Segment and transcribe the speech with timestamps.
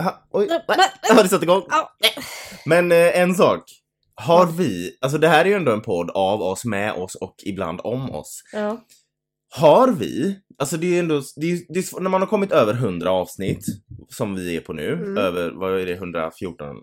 [0.00, 0.48] Aha, oj,
[1.08, 1.62] jag hade satt igång.
[2.66, 3.62] Men eh, en sak.
[4.14, 7.34] Har vi, alltså det här är ju ändå en podd av oss, med oss och
[7.46, 8.42] ibland om oss.
[8.52, 8.80] Ja.
[9.54, 12.52] Har vi, alltså det är ju ändå, det är, det är, när man har kommit
[12.52, 13.64] över 100 avsnitt,
[14.08, 15.18] som vi är på nu, Mm.
[15.18, 16.76] över, vad är det, 114?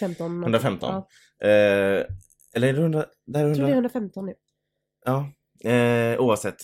[0.00, 0.42] 15.
[0.42, 0.90] 115.
[1.38, 1.46] Ja.
[1.48, 2.04] Eh,
[2.54, 3.04] eller är det 100?
[3.26, 3.88] Det här är Jag tror det 100?
[3.88, 4.34] är 115 nu.
[5.04, 5.30] Ja.
[5.70, 6.56] Eh, oavsett.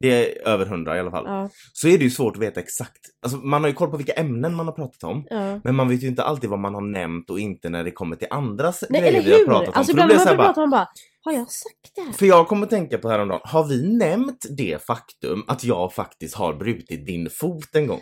[0.00, 1.24] Det är över 100 i alla fall.
[1.26, 1.48] Ja.
[1.72, 3.00] Så är det ju svårt att veta exakt.
[3.22, 5.26] Alltså man har ju koll på vilka ämnen man har pratat om.
[5.30, 5.60] ja.
[5.64, 8.16] Men man vet ju inte alltid vad man har nämnt och inte när det kommer
[8.16, 9.46] till andras Nej, grejer eller vi har hur?
[9.46, 9.74] pratat om.
[9.74, 10.88] Alltså För då ibland blir när man här börjar bara, prata man bara,
[11.24, 12.12] har jag sagt det här?
[12.12, 16.54] för jag kommer tänka på häromdagen, har vi nämnt det faktum att jag faktiskt har
[16.54, 18.00] brutit din fot en gång?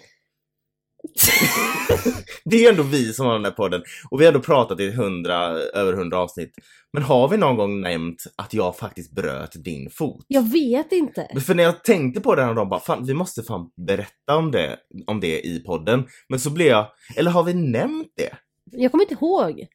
[2.45, 4.81] det är ju ändå vi som har den här podden och vi har ändå pratat
[4.81, 6.55] i 100, över 100 avsnitt.
[6.93, 10.25] Men har vi någon gång nämnt att jag faktiskt bröt din fot?
[10.29, 11.29] Jag vet inte.
[11.47, 14.77] För när jag tänkte på det häromdagen bara, fan vi måste fan berätta om det,
[15.07, 16.05] om det i podden.
[16.29, 18.37] Men så blev jag, eller har vi nämnt det?
[18.71, 19.67] Jag kommer inte ihåg.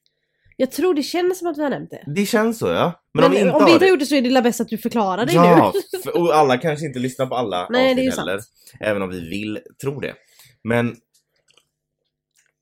[0.59, 2.03] Jag tror det känns som att vi har nämnt det.
[2.15, 3.03] Det känns så ja.
[3.13, 3.85] Men, Men om vi inte om vi har inte det...
[3.85, 5.73] har gjort det så är det bäst att du förklarar dig Ja,
[6.05, 6.11] nu.
[6.11, 8.27] och alla kanske inte lyssnar på alla Nej, det avsnitt sant.
[8.29, 8.41] heller.
[8.79, 10.13] Även om vi vill tro det.
[10.63, 10.95] Men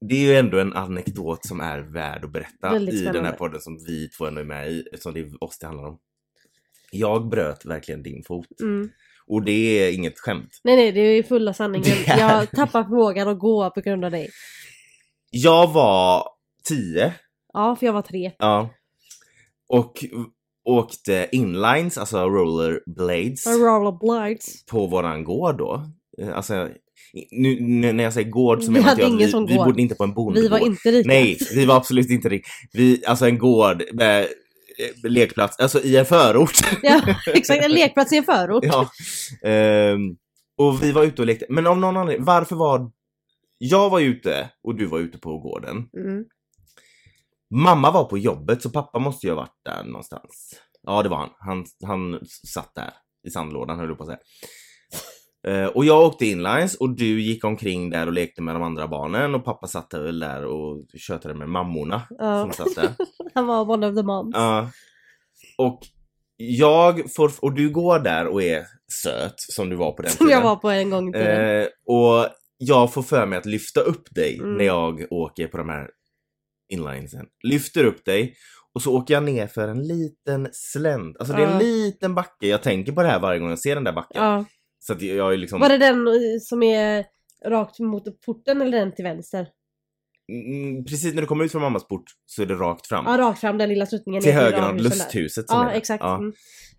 [0.01, 3.61] det är ju ändå en anekdot som är värd att berätta i den här podden
[3.61, 5.99] som vi två ändå är med i, eftersom det är oss det handlar om.
[6.91, 8.47] Jag bröt verkligen din fot.
[8.61, 8.89] Mm.
[9.27, 10.59] Och det är inget skämt.
[10.63, 11.87] Nej nej, det är fulla sanningen.
[12.07, 14.29] Är- Jag tappar förmågan att gå på grund av dig.
[15.31, 16.27] Jag var
[16.63, 17.13] tio,
[17.53, 18.31] Ja, för jag var tre.
[18.37, 18.69] ja.
[19.67, 20.05] Och
[20.63, 23.47] åkte inlines, alltså rollerblades.
[23.47, 24.65] Rollerblades.
[24.65, 25.85] på våran gård då.
[26.33, 26.69] Alltså,
[27.31, 29.95] nu, nu när jag säger gård så Vi menar jag att vi, vi bodde inte
[29.95, 30.43] på en bondgård.
[30.43, 31.07] Vi var inte rika.
[31.07, 32.47] Nej, vi var absolut inte rika.
[32.73, 36.59] Vi, alltså en gård med eh, lekplats, alltså i en förort.
[36.81, 37.63] Ja, exakt.
[37.63, 38.63] En lekplats i en förort.
[38.65, 38.89] ja.
[39.49, 40.15] Ehm,
[40.57, 41.45] och vi var ute och lekte.
[41.49, 42.91] Men av någon anledning, varför var...
[43.57, 45.75] Jag var ute och du var ute på gården.
[45.97, 46.23] Mm.
[47.55, 50.61] Mamma var på jobbet så pappa måste ju ha varit där någonstans.
[50.83, 51.29] Ja det var han.
[51.39, 52.19] Han, han
[52.53, 52.93] satt där
[53.27, 54.19] i sandlådan höll jag på att säga.
[55.47, 58.87] Eh, och jag åkte inlines och du gick omkring där och lekte med de andra
[58.87, 62.41] barnen och pappa satt väl där och tjötade med mammorna Ja.
[62.41, 63.05] som satt där.
[63.33, 64.35] Han var one of the moms.
[64.35, 64.69] Ja.
[65.57, 65.79] Och
[66.37, 68.63] jag får, och du går där och är
[69.03, 70.39] söt som du var på den Som tiden.
[70.39, 71.61] jag var på en gång i tiden.
[71.61, 74.53] Eh, och jag får för mig att lyfta upp dig Mm.
[74.57, 75.89] när jag åker på de här
[76.73, 77.25] inlinesen.
[77.43, 78.35] Lyfter upp dig
[78.73, 81.17] och så åker jag ner för en liten slänt.
[81.19, 81.59] Alltså det är en Ja.
[81.59, 82.47] liten backe.
[82.47, 84.23] Jag tänker på det här varje gång jag ser den där backen.
[84.23, 84.45] ja.
[84.87, 85.59] Så att jag är liksom...
[85.59, 86.05] Var det den
[86.41, 87.05] som är
[87.45, 89.47] rakt mot porten eller den till vänster?
[90.31, 93.05] Mm, precis när du kommer ut från mammas port så är det rakt fram.
[93.07, 94.21] Ja, rakt fram den lilla sluttningen.
[94.21, 95.77] till höger om lusthuset som är Ja, där.
[95.77, 96.03] exakt.
[96.03, 96.15] Ja.
[96.17, 96.33] Mm.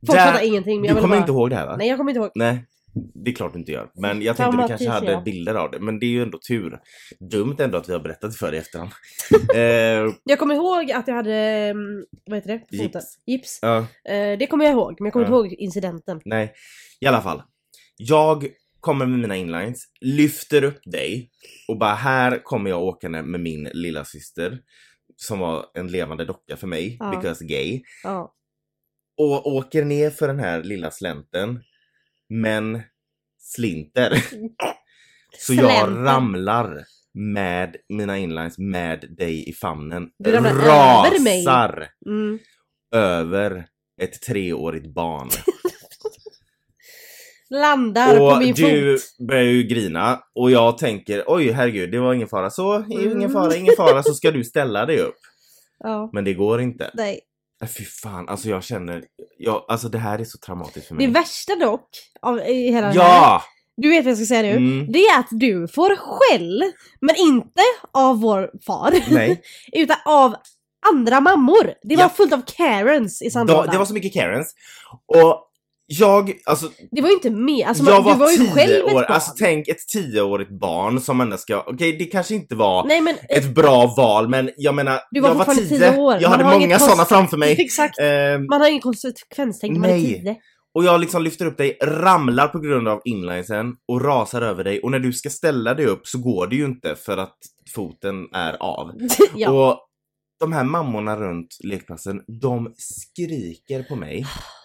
[0.06, 0.74] Folk fattar ingenting.
[0.80, 1.20] Men Du jag vill kommer bara...
[1.20, 1.76] inte ihåg det här va?
[1.76, 2.30] Nej, jag kommer inte ihåg.
[2.34, 2.64] Nej,
[3.24, 3.90] det är klart du inte gör.
[3.94, 5.80] Men jag tänkte du kanske hade bilder av det.
[5.80, 6.78] Men det är ju ändå tur.
[7.30, 8.90] Dumt ändå att vi har berättat det för dig i efterhand.
[9.54, 12.76] eh, Jag kommer ihåg att jag hade, mm, vad heter det?
[12.76, 13.04] Gips.
[13.26, 13.58] Gips.
[13.62, 13.76] ja.
[14.08, 15.36] Eh, det kommer jag ihåg, men jag kommer Ja.
[15.44, 16.20] inte ihåg incidenten.
[16.24, 16.52] Nej,
[17.00, 17.42] i alla fall.
[17.96, 18.46] Jag
[18.80, 21.30] kommer med mina inlines, lyfter upp dig
[21.68, 24.58] och bara här kommer jag åkande med min lilla syster
[25.16, 27.10] som var en levande docka för mig, Ja.
[27.16, 27.82] because gay.
[28.02, 28.32] Ja.
[29.18, 31.62] Och åker ner för den här lilla slänten,
[32.28, 32.82] men
[33.38, 34.24] slinter.
[35.38, 40.10] Så jag ramlar med mina inlines med dig i famnen.
[40.18, 41.44] Du ramlar över mig.
[41.44, 42.38] Rasar Mm.
[42.94, 43.66] över
[44.02, 45.28] ett treårigt barn.
[47.50, 49.26] Landar på Och min du fot.
[49.28, 52.50] börjar ju grina och jag tänker oj herregud det var ingen fara.
[52.50, 53.12] Så, Mm.
[53.12, 55.16] ingen fara, ingen fara så ska du ställa dig upp.
[55.78, 56.10] Ja.
[56.12, 56.90] Men det går inte.
[56.94, 57.20] Nej.
[57.62, 59.02] Äh, Fy fan, alltså jag känner,
[59.38, 61.06] jag, alltså det här är så traumatiskt för Det mig.
[61.14, 61.88] värsta dock,
[62.22, 63.42] av, i hela det här, Ja!
[63.76, 64.92] du vet vad jag ska säga nu, Mm.
[64.92, 67.60] det är att du får skäll, men inte
[67.92, 69.42] av vår far, Nej,
[69.72, 70.34] utan av
[70.92, 71.72] andra mammor.
[71.82, 72.08] Det var Ja.
[72.08, 73.68] fullt av Karens i sandlådan.
[73.72, 74.54] det var så mycket Karens.
[75.06, 75.42] Och
[75.86, 78.78] jag, alltså Det var ju inte med, alltså, jag du var, var ju själv tio
[78.78, 79.04] ett år, barn.
[79.08, 83.14] alltså tänk ett tioårigt barn som ändå ska, okej det kanske inte var Nej men,
[83.28, 86.12] ett bra val men jag menar, Du var jag var tio, tio år.
[86.20, 87.52] jag Man hade många sådana framför mig.
[87.60, 87.98] exakt.
[88.00, 90.36] Ehm, Man har ingen konsekvenstänk när man är tio.
[90.74, 94.80] Och jag liksom lyfter upp dig, ramlar på grund av inlinesen och rasar över dig
[94.80, 97.36] och när du ska ställa dig upp så går det ju inte för att
[97.74, 98.92] foten är av.
[99.36, 99.50] ja.
[99.50, 99.78] Och
[100.40, 104.26] de här mammorna runt lekplatsen, de skriker på mig.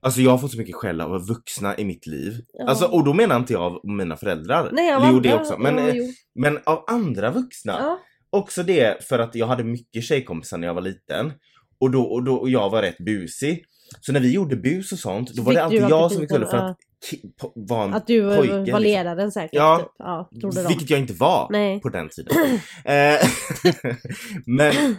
[0.00, 2.40] Alltså jag har fått så mycket skäll av vuxna i mitt liv.
[2.52, 2.66] Ja.
[2.66, 4.68] Alltså, och då menar inte jag av mina föräldrar.
[4.72, 5.58] Nej, jag jo var- det också.
[5.58, 5.94] Men, ja, eh,
[6.34, 7.72] men av andra vuxna.
[7.80, 7.98] Ja.
[8.30, 11.32] Också det för att jag hade mycket tjejkompisar när jag var liten.
[11.80, 13.64] Och, då, och, då, och jag var rätt busig.
[14.00, 16.44] Så när vi gjorde bus och sånt, då var det alltid jag som fick skäll
[16.46, 16.76] för att
[17.10, 18.52] ki- po- var en Att du pojke.
[18.52, 18.82] var liksom.
[18.82, 19.50] ledaren säkert.
[19.52, 19.78] Ja.
[19.78, 19.88] Typ.
[19.98, 20.68] ja trodde de.
[20.68, 21.80] Vilket jag inte var Nej.
[21.80, 22.36] på den tiden.
[22.84, 23.18] Eh,
[24.46, 24.96] Men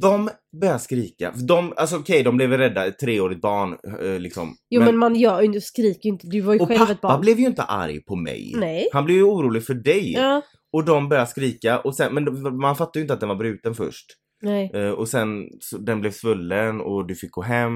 [0.00, 1.32] de började skrika.
[1.48, 2.86] De, alltså okej, de blev rädda.
[2.86, 4.56] Ett treårigt barn eh, liksom.
[4.70, 6.26] Jo men, man gör ju inte, skriker ju inte.
[6.26, 7.20] Du var ju och själv ett pappa barn.
[7.20, 8.52] blev ju inte arg på mig.
[8.56, 8.88] Nej.
[8.92, 10.12] Han blev ju orolig för dig.
[10.12, 10.42] Ja.
[10.72, 11.78] Och de började skrika.
[11.78, 14.06] Och sen, men man fattade ju inte att den var bruten först.
[14.42, 14.70] Nej.
[14.74, 17.72] Eh, och sen så, den blev svullen och du fick gå hem.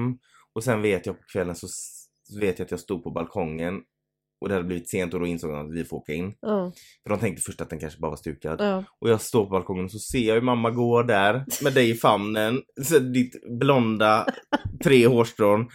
[0.55, 1.67] Och sen vet jag på kvällen så
[2.39, 3.73] vet jag att jag stod på balkongen.
[4.41, 6.33] Och det hade blivit sent och då insåg de att vi får åka in.
[6.41, 6.71] Ja.
[7.03, 8.61] För de tänkte först att den kanske bara var stukad.
[8.61, 8.83] Ja.
[9.01, 11.89] Och jag står på balkongen och så ser jag ju mamma gå där med dig
[11.89, 12.61] i famnen.
[12.83, 14.25] Så ditt blonda
[14.83, 15.69] tre hårstrån.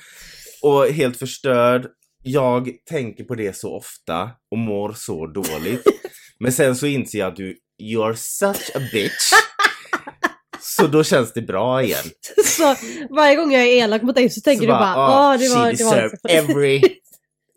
[0.63, 1.87] Och helt förstörd.
[2.23, 5.83] Jag tänker på det så ofta och mår så dåligt.
[6.39, 9.31] Men sen så inser jag att du, you're such a bitch.
[10.61, 12.05] Så då känns det bra igen.
[12.45, 12.75] Så
[13.11, 15.49] varje gång jag är elak mot dig så tänker så du bara "Ah, åh det
[15.49, 15.71] var...
[15.71, 16.83] she Det var every,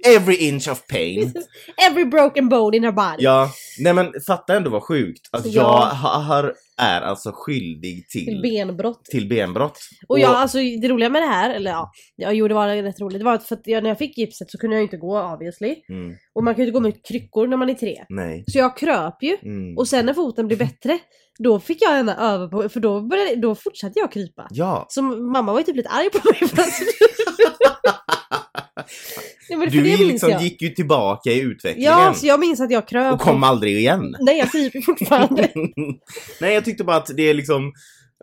[0.08, 1.34] every inch of pain.
[1.90, 3.24] Every broken bone in her body.
[3.24, 3.50] Ja,
[3.80, 5.30] nej men fatta ändå vad sjukt.
[5.32, 5.52] Att Ja.
[5.52, 9.06] jag ha- har, är alltså skyldig Till till, benbrott.
[9.06, 9.78] till benbrott.
[10.08, 13.00] Och jag, alltså det roliga med det här, eller ja, ja jo det var rätt
[13.02, 14.98] roligt, det var att för att jag, när jag fick gipset så kunde jag inte
[14.98, 15.76] gå obviously.
[15.90, 18.06] Mm, Och man kan ju inte gå med kryckor när man är tre.
[18.10, 18.44] nej.
[18.48, 19.38] Så jag kröp ju.
[19.44, 19.78] Mm.
[19.78, 21.00] Och sen när foten blev bättre,
[21.40, 24.48] då fick jag gärna över på, för då, började, då fortsatte jag krypa.
[24.50, 24.86] Ja.
[24.90, 26.66] Så mamma var ju typ lite arg på mig.
[29.50, 30.42] ja, Du liksom jag.
[30.42, 31.92] gick ju tillbaka i utvecklingen.
[31.92, 33.14] Ja, så jag minns att jag kröp.
[33.14, 34.16] Och kom aldrig igen.
[34.20, 35.50] Nej, jag kryper fortfarande.
[36.42, 37.74] nej, jag tyckte bara att det är liksom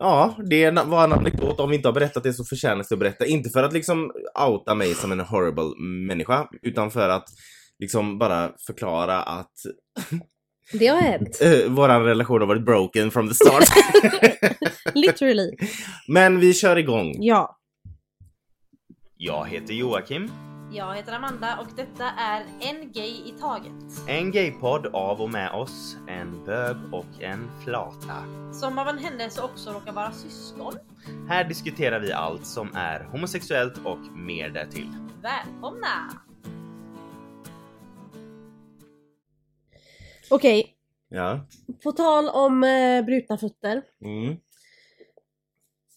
[0.00, 1.60] Ja, det var en anekdot.
[1.60, 3.26] Om vi inte har berättat det så förtjänas det att berätta.
[3.26, 4.10] Inte för att liksom
[4.48, 7.24] outa mig som en horrible människa, utan för att
[7.78, 9.52] liksom bara förklara att
[10.72, 11.40] Det har hänt.
[11.44, 13.64] uh, våran relation har varit broken from the start.
[14.94, 15.50] Literally.
[16.08, 17.14] Men vi kör igång.
[17.18, 17.56] Ja.
[19.16, 20.30] Jag heter Joakim.
[20.72, 24.08] Jag heter Amanda och detta är En Gay i Taget.
[24.08, 28.24] En gaypodd av och med oss, en bög och en flata.
[28.52, 30.72] Som av en händelse också råkar vara syskon.
[31.28, 34.92] Här diskuterar vi allt som är homosexuellt och mer därtill.
[35.22, 36.10] Välkomna!
[40.30, 40.72] Okej,
[41.08, 41.40] Ja.
[41.82, 44.36] på tal om eh, brutna fötter Mm.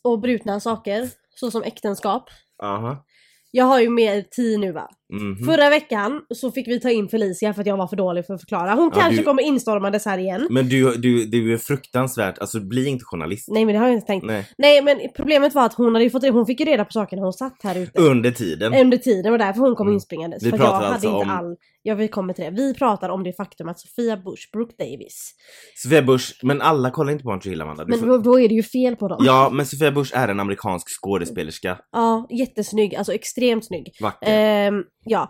[0.02, 2.30] och brutna saker, såsom äktenskap.
[2.64, 3.06] Aha.
[3.52, 4.90] Jag har ju mer tid nu va?
[5.14, 5.46] Mhm.
[5.46, 8.34] Förra veckan så fick vi ta in Felicia för att jag var för dålig för
[8.34, 8.74] att förklara.
[8.76, 10.48] Hon Ja, kanske du- kommer instormandes här igen.
[10.50, 13.48] Men du, du, du är fruktansvärt, alltså bli inte journalist.
[13.52, 14.26] Nej men det har jag inte tänkt.
[14.26, 14.48] Nej.
[14.58, 17.24] Nej men problemet var att hon hade fått, hon fick ju reda på saker när
[17.24, 18.02] hon satt här ute.
[18.02, 18.74] Under tiden.
[18.74, 19.94] Under tiden, var därför hon kom Mm.
[19.94, 20.44] inspringandes.
[20.44, 21.56] Vi för att jag pratar hade alltså inte om- all...
[21.82, 22.52] Ja vi kommer till det.
[22.52, 25.32] Vi pratar om det faktum att Sofia Bush, Brooke Davis.
[25.76, 27.86] Sofia Bush, men alla kollar inte på Tree Hill Amanda.
[27.86, 29.24] Du Men får- då, då är det ju fel på dem.
[29.26, 31.78] Ja, men Sofia Bush är en amerikansk skådespelerska.
[31.92, 32.96] Ja, jättesnygg.
[32.96, 33.92] Alltså extremt snygg.
[34.02, 34.28] Vacker.
[34.32, 35.30] Ehm, ja.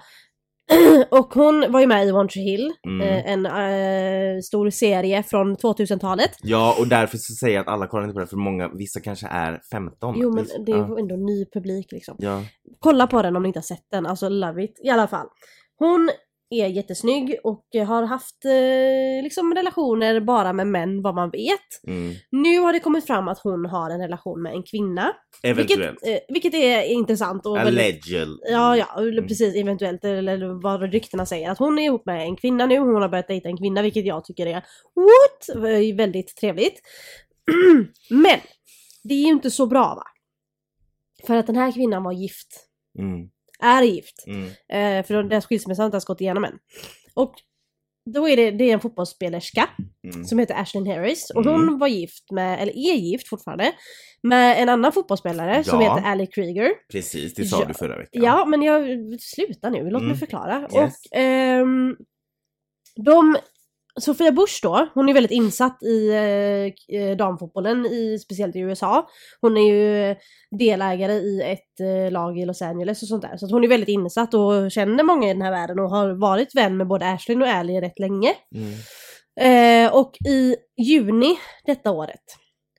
[1.11, 3.01] och hon var ju med i One Tree Hill, Mm.
[3.01, 6.31] eh, en eh, stor serie från 2000-talet.
[6.43, 8.99] Ja, och därför så säger jag att alla kollar inte på det, för många, vissa
[8.99, 10.15] kanske är 15.
[10.17, 10.87] Jo men det är ja.
[10.87, 12.15] ju ändå ny publik liksom.
[12.19, 12.43] ja.
[12.79, 14.79] Kolla på den om ni inte har sett den, alltså love it.
[14.83, 15.27] I alla fall.
[15.77, 16.09] Hon
[16.49, 21.83] är jättesnygg och har haft eh, liksom relationer bara med män vad man vet.
[21.87, 22.13] Mm.
[22.31, 25.13] Nu har det kommit fram att hon har en relation med en kvinna.
[25.43, 25.99] Eventuellt.
[26.03, 27.75] Vilket, eh, vilket är intressant och väldigt.
[28.51, 29.27] Ja, ja, Mm.
[29.27, 31.49] precis eventuellt eller vad ryktena säger.
[31.51, 34.05] Att hon är ihop med en kvinna nu, hon har börjat dejta en kvinna vilket
[34.05, 34.63] jag tycker är
[34.95, 35.65] what?
[35.65, 36.81] Eh, Väldigt trevligt.
[38.09, 38.39] Men
[39.03, 40.03] det är ju inte så bra va?
[41.27, 42.65] För att den här kvinnan var gift.
[42.99, 43.29] Mm.
[43.63, 44.23] Är gift.
[44.27, 44.45] Mm.
[44.47, 46.59] Eh, för deras skilsmässa har inte ens gått igenom än.
[47.13, 47.33] Och
[48.13, 49.69] då är det, det är en fotbollsspelerska
[50.13, 50.25] Mm.
[50.25, 51.29] som heter Ashlyn Harris.
[51.29, 51.53] Och Mm.
[51.67, 53.71] hon var gift med, eller är gift fortfarande,
[54.23, 55.95] med en annan fotbollsspelare som Ja.
[55.95, 56.71] heter Ali Krieger.
[56.91, 57.65] Precis, det sa Ja.
[57.67, 58.23] du förra veckan.
[58.23, 58.81] Ja, men jag...
[59.21, 60.07] Sluta nu, låt Mm.
[60.07, 60.61] mig förklara.
[60.61, 60.71] Yes.
[60.73, 61.97] Och ehm,
[62.95, 63.37] de...
[63.99, 69.07] Sofia Bush då, hon är väldigt insatt i eh, eh, damfotbollen, i, speciellt i USA.
[69.41, 70.15] Hon är ju
[70.59, 73.37] delägare i ett eh, lag i Los Angeles och sånt där.
[73.37, 76.55] Så hon är väldigt insatt och känner många i den här världen och har varit
[76.55, 78.33] vän med både Ashlyn och Ali rätt länge.
[78.55, 78.73] Mm.
[79.41, 82.23] Eh, och i juni detta året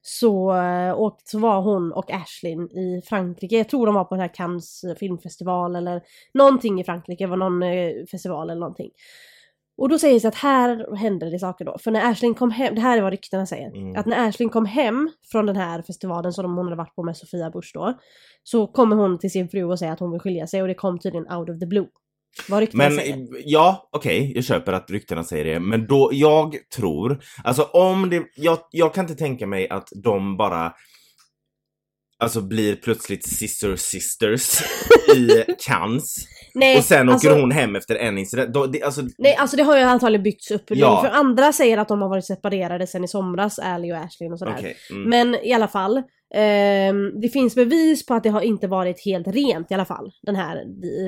[0.02, 3.56] så, eh, åkt, så var hon och Ashlyn i Frankrike.
[3.56, 6.02] Jag tror de var på den här Cannes filmfestival eller
[6.34, 7.24] någonting i Frankrike.
[7.24, 8.90] Det var någon eh, festival eller någonting.
[9.78, 11.78] Och då säger det att här hände det saker då.
[11.78, 13.76] För när Ashlyn kom hem, det här är vad ryktena säger.
[13.76, 13.96] Mm.
[13.96, 17.16] Att när Ashlyn kom hem från den här festivalen som hon hade varit på med
[17.16, 17.98] Sofia Bush då.
[18.42, 20.74] Så kommer hon till sin fru och säger att hon vill skilja sig och det
[20.74, 21.86] kom tydligen out of the blue.
[22.48, 23.26] Vad ryktena Men säger.
[23.44, 25.60] ja, okej, jag köper att ryktena säger det.
[25.60, 30.36] Men då, jag tror, alltså om det, jag, jag kan inte tänka mig att de
[30.36, 30.72] bara
[32.20, 34.62] alltså blir plötsligt sister sisters
[35.16, 36.16] i Cannes.
[36.54, 38.54] Nej, Och sen alltså, åker hon hem efter en incident.
[38.54, 40.64] Då, det, alltså, Nej, alltså det har ju antagligen byggts upp.
[40.68, 41.02] Ja.
[41.02, 44.38] För andra säger att de har varit separerade sen i somras, Ali och Ashley och
[44.38, 44.54] sådär.
[44.58, 44.76] okej.
[44.90, 45.10] mm.
[45.10, 46.02] Men i alla fall.
[46.34, 50.12] ehm, det finns bevis på att det har inte varit helt rent i alla fall.
[50.22, 50.56] Den här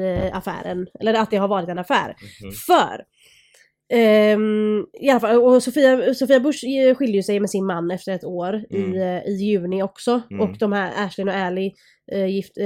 [0.02, 0.86] eh, affären.
[1.00, 2.16] Eller att det har varit en affär.
[2.42, 2.52] Mhm.
[2.52, 3.04] För
[3.92, 6.58] ehm, i alla fall, och Sofia, Sofia Bush
[6.98, 8.94] skiljer sig med sin man efter ett år Mm.
[8.94, 10.20] i, i juni också.
[10.30, 10.40] Mm.
[10.40, 11.72] Och de här Ashley och Ali
[12.14, 12.64] uh, gift, uh,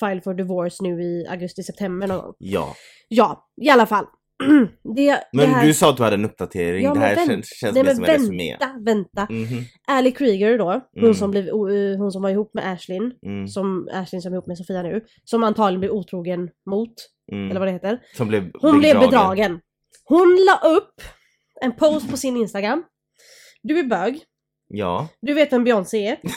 [0.00, 2.34] file for divorce nu i augusti-september någon gång.
[2.38, 2.74] Ja.
[3.08, 4.04] Ja, i alla fall.
[4.96, 5.66] det, Men det här...
[5.66, 6.84] du sa att du hade en uppdatering.
[6.84, 8.56] Ja, det här vänt- känns, känns Nej mer som en resumé.
[8.60, 9.26] vänta, vänta.
[9.32, 9.64] Mhm.
[9.88, 11.14] Ali Krieger då, hon, Mm.
[11.14, 13.48] som blev, eh, hon som var ihop med Ashlyn, Mm.
[13.48, 16.92] som Ashlyn som är ihop med Sofia nu, som antagligen blev otrogen mot,
[17.32, 17.50] Mm.
[17.50, 17.98] eller vad det heter.
[18.16, 19.60] Som blev Hon blev bedragen.
[20.10, 20.94] Hon la upp
[21.60, 22.84] en post på sin Instagram.
[23.62, 24.22] Du är bög,
[24.68, 25.08] Ja.
[25.22, 26.18] du vet vem Beyoncé är.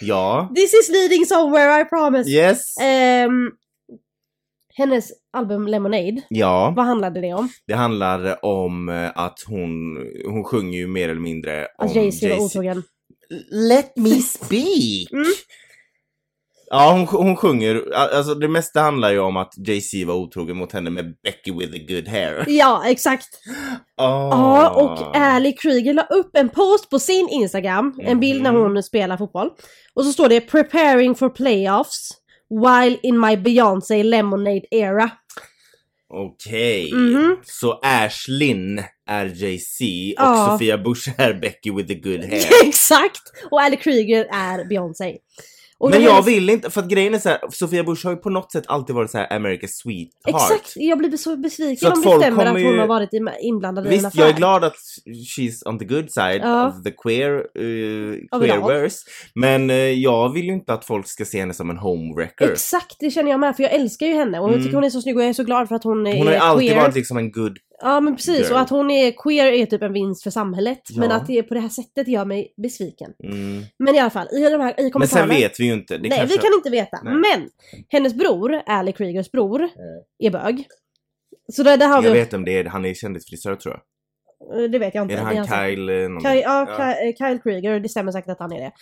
[0.00, 0.52] ja.
[0.56, 2.30] This is leading somewhere I promise.
[2.30, 2.76] Yes.
[2.80, 3.50] Ehm,
[4.74, 6.72] hennes album Lemonade, Ja.
[6.76, 7.48] vad handlade det om?
[7.66, 12.28] Det handlar om eh, att hon, hon sjunger ju mer eller mindre om Att Jay-Z
[12.28, 12.82] var otrogen.
[13.50, 15.12] Let me speak!
[15.12, 15.24] Mm.
[16.70, 20.72] Ja, hon, hon sjunger, alltså det mesta handlar ju om att Jay-Z var otrogen mot
[20.72, 22.44] henne med Becky with the good hair.
[22.46, 23.28] Ja, exakt.
[23.96, 24.04] Oh.
[24.30, 28.62] Ja, och Ali Krieger la upp en post på sin Instagram, en bild när Mhm.
[28.62, 29.50] hon spelar fotboll.
[29.94, 32.08] Och så står det “Preparing for playoffs
[32.50, 35.10] while in my Beyoncé Lemonade era”.
[36.14, 37.36] Okej, Mhm.
[37.44, 39.84] så Ashlyn är Jay-Z
[40.18, 40.48] och Ja.
[40.52, 42.44] Sofia Bush är Becky with the good hair.
[42.68, 43.22] exakt!
[43.50, 45.16] Och Ali Krieger är Beyoncé.
[45.80, 48.10] Och Men jag här- vill inte, för att grejen är så här, Sofia Bush har
[48.12, 50.50] ju på något sätt alltid varit så här America's sweetheart.
[50.50, 50.72] Exakt!
[50.76, 53.10] Jag blir så besviken Så om det stämmer att hon ju- har varit
[53.42, 54.20] inblandad i en Visst, affär.
[54.20, 54.76] jag är glad att
[55.36, 56.68] she's on the good side Ja.
[56.68, 58.96] of the queer, uh, queerverse.
[59.34, 62.52] Men eh, jag vill ju inte att folk ska se henne som en homewrecker.
[62.52, 64.64] Exakt, det känner jag med för jag älskar ju henne och jag Mm.
[64.64, 66.24] tycker hon är så snygg och jag är så glad för att hon, Hon har
[66.24, 66.82] ju är alltid queer.
[66.82, 67.58] varit liksom en good...
[67.80, 68.52] Ja men precis, girl.
[68.52, 70.80] och att hon är queer är typ en vinst för samhället.
[70.96, 71.16] Men Ja.
[71.16, 73.12] att det är på det här sättet gör mig besviken.
[73.24, 73.62] Mm.
[73.78, 75.28] Men i alla fall, i, de här, i Men kommentarerna...
[75.32, 75.98] sen vet vi ju inte.
[75.98, 76.26] Nej, kanske...
[76.26, 76.98] vi kan inte veta.
[77.04, 77.14] Nej.
[77.14, 77.48] Men
[77.88, 79.68] hennes bror, Ali Kriegers bror,
[80.18, 80.66] är bög.
[81.52, 82.18] Så det, det har Jag vi...
[82.18, 83.82] vet om det är, han är kändisfrisör tror jag.
[84.64, 85.14] Eh, Det vet jag inte.
[85.14, 85.88] Är det Det är han hans- Kyle?
[86.02, 88.72] eh, någon- Kyle, ja, Kyle, Kyle Krieger, det stämmer säkert att han är det.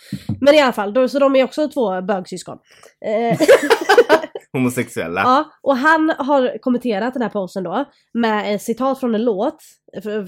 [0.41, 2.57] Men i alla fall, då, så de är också två bögsyskon.
[4.53, 5.21] Homosexuella.
[5.21, 9.57] ja, och han har kommenterat den här posten då med ett citat från en låt,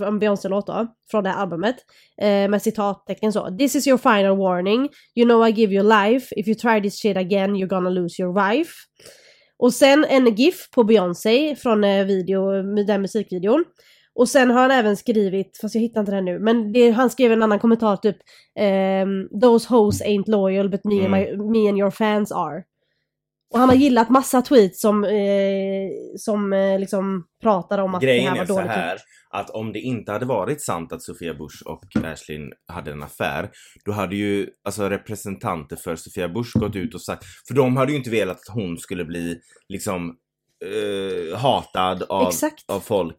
[0.08, 1.76] en Beyoncé-låt då, från det här albumet.
[2.22, 3.58] Eh, med citattecken så.
[3.58, 4.90] This is your final warning.
[5.16, 6.36] You know I give you life.
[6.36, 8.72] If you try this shit again you're gonna lose your wife.
[9.58, 13.66] Och sen en GIF på Beyoncé från eh, video, den musikvideon.
[14.16, 17.10] Och sen har han även skrivit, fast jag hittar inte den nu, men det, han
[17.10, 18.18] skrev en annan kommentar typ
[18.60, 22.64] ehm, Those hoes ain't loyal but me, and my, me and your fans are.
[23.52, 28.08] Och han har gillat massa tweets som, eh, som eh, liksom pratar om att det
[28.08, 28.72] Grejen här är var så dåligt.
[28.72, 28.98] här
[29.30, 33.50] att om det inte hade varit sant att Sofia Bush och Ashlyn hade en affär,
[33.86, 37.92] då hade ju alltså representanter för Sofia Bush gått ut och sagt, för de hade
[37.92, 39.40] ju inte velat att hon skulle bli
[39.70, 40.16] liksom
[40.66, 42.70] eh, hatad av, Exakt.
[42.70, 43.18] av folk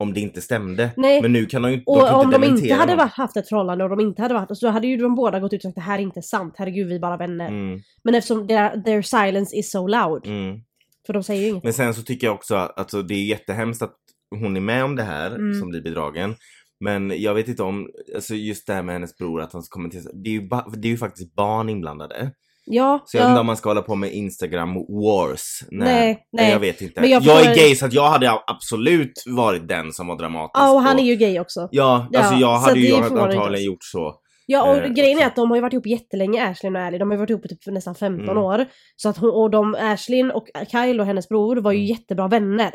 [0.00, 0.90] om det inte stämde.
[0.96, 1.22] Nej.
[1.22, 3.36] Men nu kan de ju Och de kan om de inte dementera hade varit, haft
[3.36, 5.62] ett förhållande och de inte hade varit, så hade ju de båda gått ut och
[5.62, 7.48] sagt det här är inte sant, herregud vi är bara vänner.
[7.48, 10.60] Mm, Men eftersom their, their silence is so loud, mm.
[11.06, 11.64] för de säger ju inget.
[11.64, 13.96] Men sen så tycker jag också att alltså, det är jättehemskt att
[14.30, 15.60] hon är med om det här Mm.
[15.60, 16.34] som blir bedragen.
[16.84, 20.04] Men jag vet inte om, alltså just det här med hennes bror att han kommenterar,
[20.24, 22.30] det är ju, ba- det är ju faktiskt barn inblandade.
[22.72, 23.40] Ja, Så jag vet inte ja.
[23.40, 25.60] om man ska hålla på med Instagram wars.
[25.70, 26.50] när- Nej, nej.
[26.50, 27.00] Jag vet inte.
[27.00, 30.50] Men jag jag, är gay så att jag hade absolut varit den som var dramatisk.
[30.58, 31.68] ja, och han är ju gay också.
[31.70, 34.14] Ja, Ja, alltså jag hade ju antagligen gjort så.
[34.46, 36.98] Ja och Eh, grejen är att de har ju varit ihop jättelänge, Ashlyn och Ali.
[36.98, 38.42] De har ju varit ihop i typ nästan 15 Mm.
[38.42, 38.66] år.
[38.96, 41.86] Så att hon, och de, Ashlyn och Kyle och hennes bror var ju Mm.
[41.88, 42.72] jättebra vänner.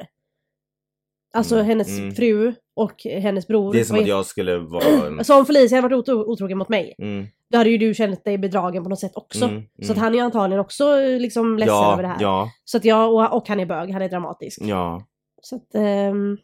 [1.35, 2.15] Alltså Mm, hennes mm.
[2.15, 3.73] fru och hennes bror.
[3.73, 5.17] Det är som att jag skulle vara en...
[5.19, 7.25] Alltså om Felicia hade varit otro, otrogen mot mig, Mm,
[7.55, 9.45] då hade ju du känt dig bedragen på något sätt också.
[9.45, 10.03] mm, Så att mm.
[10.03, 12.17] han är ju antagligen också eh, liksom ledsen ja, över det här.
[12.19, 14.59] Ja, Så att jag, och, och han är bög, han är dramatisk.
[14.62, 15.01] ja.
[15.41, 15.75] Så att...
[15.75, 16.38] ehm,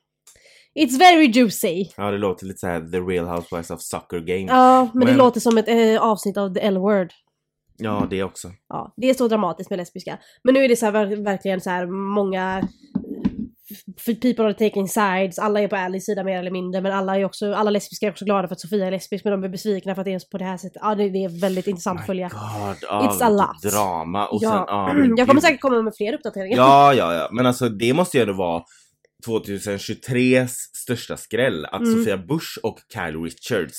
[0.80, 1.86] it's very juicy.
[1.98, 4.46] Ja, det låter lite så här The Real Housewives of Soccer Game.
[4.48, 7.12] Ja, men, det Men- låter som ett eh, avsnitt av The L-word.
[7.78, 8.48] Ja, det också.
[8.70, 10.18] Ja, det är så dramatiskt med lesbiska.
[10.44, 12.68] Men nu är det så här, ver- verkligen så här många
[13.72, 17.18] f- people are taking sides, alla är på Alice sida mer eller mindre men alla
[17.18, 19.50] är också, alla lesbiska är också glada för att Sofia är lesbisk men de är
[19.50, 20.78] besvikna för att det är på det här sättet.
[20.82, 22.28] Ja det, det är väldigt intressant att följa.
[22.30, 23.72] God, It's a lot.
[23.72, 24.88] Drama och Ja.
[24.92, 26.58] sen, men Jag kommer säkert komma med fler uppdateringar.
[26.58, 27.30] Ja, ja, ja.
[27.32, 28.64] Men alltså det måste ju ändå vara
[29.28, 31.94] 2023s största skräll att Mm.
[31.94, 33.78] Sofia Bush och Kyle Richards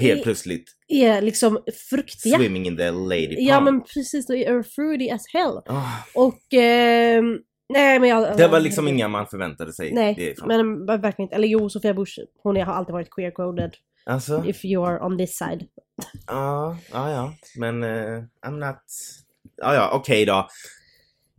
[0.00, 1.58] helt plötsligt är liksom
[1.90, 2.36] fruktiga.
[2.38, 3.48] swimming in the lady pond.
[3.48, 5.56] Ja men precis, de är fruity as hell.
[5.66, 5.82] Ah,
[6.14, 6.54] Och...
[6.54, 8.36] ehm, nej men jag...
[8.36, 10.48] det var liksom inga man förväntade sig Nej, ifrån.
[10.48, 11.34] men verkligen inte.
[11.34, 13.70] Eller jo, Sofia Bush, hon har alltid varit queer-coded.
[14.06, 15.66] Alltså, If you are on this side.
[16.26, 17.34] ja, ja, ja.
[17.58, 18.82] Men eh, I'm not...
[19.56, 20.48] Ja, ja, okej då.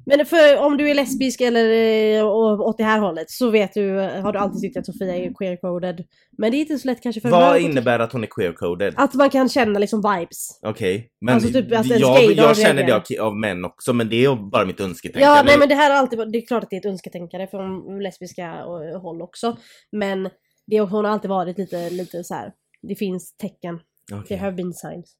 [0.10, 1.70] Men för om du är lesbisk eller
[2.18, 2.28] eh,
[2.60, 6.04] åt det här hållet så vet du, har du alltid tyckt att Sofia är queer-coded.
[6.38, 7.72] Men det är inte så lätt kanske för Vad män.
[7.72, 8.94] innebär att hon är queer-coded?
[8.96, 10.60] Att man kan känna liksom vibes.
[10.62, 14.36] Okej, men Alltså typ att jag, jag känner det av, män också, men det är
[14.52, 15.38] bara mitt önsketänkande.
[15.38, 17.48] Ja, nej men det här är alltid, det är klart att det är ett önsketänkare
[17.48, 18.46] från lesbiska
[18.94, 19.58] eh, håll också.
[19.92, 20.30] Men
[20.68, 22.52] det, hon har alltid varit lite, lite så här.
[22.82, 23.80] det finns tecken.
[24.14, 24.26] Okej.
[24.30, 25.16] Det have been signs.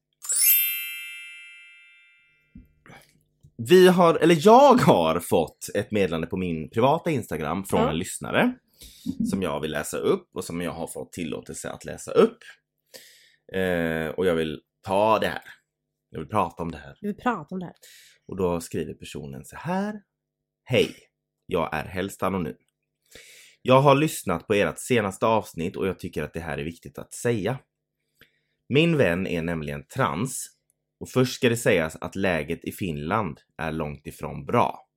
[3.62, 7.90] Vi har, eller jag har fått ett meddelande på min privata Instagram från Ja.
[7.90, 8.54] en lyssnare
[9.30, 12.38] som jag vill läsa upp och som jag har fått tillåtelse att läsa upp.
[13.52, 15.42] Eh, och jag vill ta det här.
[16.10, 16.96] Jag vill prata om det här.
[17.00, 17.74] Vi vill prata om det här.
[18.28, 20.00] Och då skriver personen så här.
[20.64, 20.94] Hej!
[21.46, 22.56] Jag är helst anonym.
[23.62, 26.98] Jag har lyssnat på ert senaste avsnitt och jag tycker att det här är viktigt
[26.98, 27.58] att säga.
[28.68, 30.46] Min vän är nämligen trans
[31.00, 34.88] och först ska det sägas att läget i Finland är långt ifrån bra.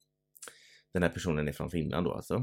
[0.94, 2.36] Den här personen är från Finland då alltså.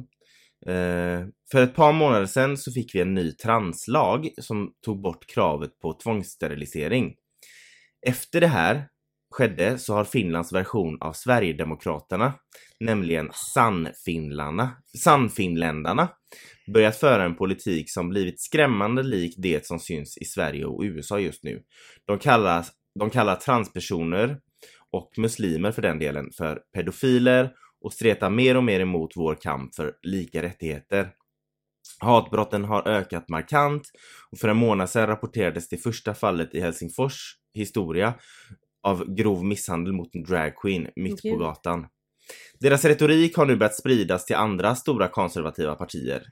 [0.67, 5.27] Eh, för ett par månader sedan så fick vi en ny translag som tog bort
[5.27, 7.15] kravet på tvångssterilisering.
[8.07, 8.89] Efter det här
[9.31, 12.35] skedde så har Finlands version av Sverigedemokraterna,
[12.81, 16.09] nämligen Sannfinländarna, Sannfinländarna,
[16.75, 21.19] börjat föra en politik som blivit skrämmande lik det som syns i Sverige och USA
[21.19, 21.63] just nu.
[22.07, 24.41] De kallas de kallar transpersoner
[24.91, 29.75] och muslimer för den delen för pedofiler och stretar mer och mer emot vår kamp
[29.75, 31.11] för lika rättigheter.
[32.01, 33.83] Hatbrotten har ökat markant
[34.31, 38.15] och för en månad sedan rapporterades det första fallet i Helsingfors historia
[38.83, 41.39] av grov misshandel mot en dragqueen mitt på Gud.
[41.39, 41.87] gatan.
[42.61, 46.23] Deras retorik har nu börjat spridas till andra stora konservativa partier.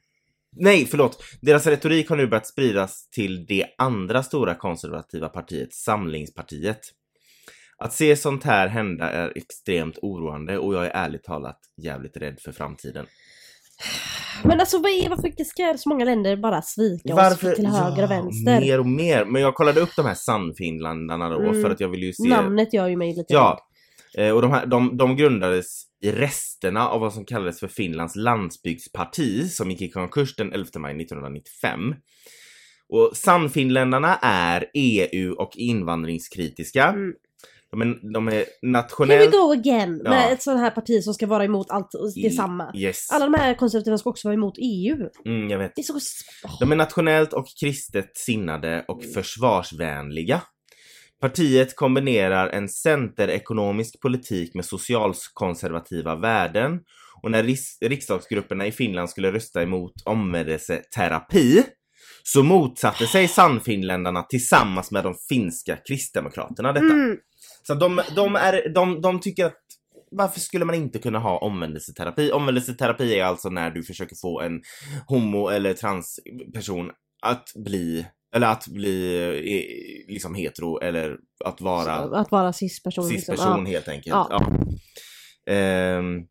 [0.57, 1.23] Nej, förlåt.
[1.41, 6.81] Deras retorik har nu börjat spridas till det andra stora konservativa partiet, Samlingspartiet.
[7.79, 12.41] Att se sånt här hända är extremt oroande och jag är ärligt talat jävligt rädd
[12.41, 13.07] för framtiden.
[14.45, 18.11] Men alltså vad är, varför ska så många länder bara svika oss till höger och
[18.11, 18.61] vänster?
[18.61, 19.25] Mer och mer.
[19.25, 21.63] Men jag kollade upp de här Sannfinländarna då Mm.
[21.63, 22.29] för att jag ville ju se...
[22.29, 23.59] Namnet gör ju mig lite Ja.
[24.19, 28.17] Eh, Och de, här, de, de grundades i resterna av vad som kallades för Finlands
[28.17, 31.95] landsbygdsparti som gick i konkurs den 11 maj 1995.
[32.89, 36.85] Och Sannfinländarna är EU och invandringskritiska.
[36.85, 37.13] Mm.
[37.71, 39.33] De är, de är Here we nationellt...
[39.33, 40.01] go again!
[40.05, 40.11] Ja.
[40.11, 41.91] Med ett sånt här parti som ska vara emot allt
[42.23, 42.73] detsamma.
[42.75, 43.11] Yes.
[43.11, 44.97] Alla de här konservativa ska också vara emot EU.
[45.27, 45.73] Mm, jag vet.
[45.77, 45.95] Det är så...
[46.45, 46.57] Åh.
[46.61, 50.43] De är nationellt och kristet sinnade och försvarsvänliga.
[51.21, 56.81] Partiet kombinerar en centerekonomisk politik med socialkonservativa värden
[57.23, 57.43] och när
[57.89, 61.63] riksdagsgrupperna i Finland skulle rösta emot omvändelseterapi
[62.23, 66.87] så motsatte sig Sannfinländarna tillsammans med de finska kristdemokraterna detta.
[66.87, 67.17] Mm.
[67.63, 69.63] Så de, de, är, de, de tycker att
[70.11, 72.33] varför skulle man inte kunna ha omvändelseterapi?
[72.33, 74.61] Omvändelseterapi är alltså när du försöker få en
[75.07, 76.91] homo eller transperson
[77.23, 83.09] att bli eller att bli eh, liksom hetero eller att vara Att vara cis-person.
[83.09, 83.35] liksom.
[83.37, 83.71] cis-person Ja.
[83.73, 84.07] helt enkelt.
[84.07, 84.27] Ja.
[84.31, 85.53] Ja.
[85.53, 86.27] Ehm,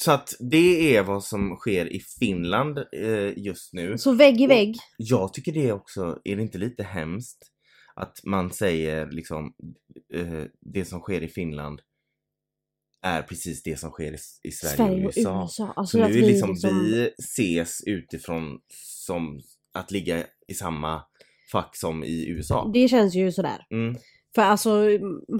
[0.00, 3.98] så att det är vad som sker i Finland eh, just nu.
[3.98, 4.76] Så vägg i vägg.
[4.96, 7.38] Jag tycker det också, är det inte lite hemskt
[7.94, 9.54] att man säger liksom
[10.14, 11.80] eh, det som sker i Finland
[13.04, 15.42] är precis det som sker i, i Sverige, Sverige och USA.
[15.42, 15.72] USA.
[15.76, 16.78] Alltså Så nu är vi liksom, liksom...
[16.78, 18.60] vi ses utifrån
[19.06, 19.40] som
[19.74, 21.02] att ligga i samma
[21.52, 22.70] fack som i USA.
[22.74, 23.66] Det känns ju sådär.
[23.70, 23.96] Mm.
[24.34, 24.84] För alltså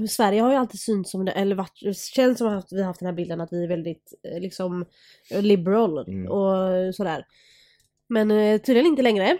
[0.08, 3.00] Sverige har ju alltid synts som det, eller varit, känns som att vi har haft
[3.00, 4.84] den här bilden att vi är väldigt eh, liksom
[5.30, 6.30] liberal Mm.
[6.30, 7.26] och sådär.
[8.08, 9.38] Men eh, tydligen inte längre.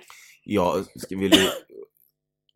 [0.97, 1.49] Ska vill ju,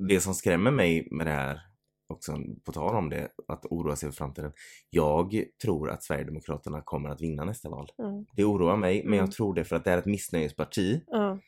[0.09, 1.61] det som skrämmer mig med det här,
[2.09, 4.53] också på tal om det, att oroa sig för framtiden.
[4.91, 7.91] Jag tror att Sverigedemokraterna kommer att vinna nästa val.
[7.97, 8.25] Ja.
[8.37, 9.25] Det oroar mig, men Mm.
[9.25, 11.39] jag tror det för att det är ett missnöjesparti Ja.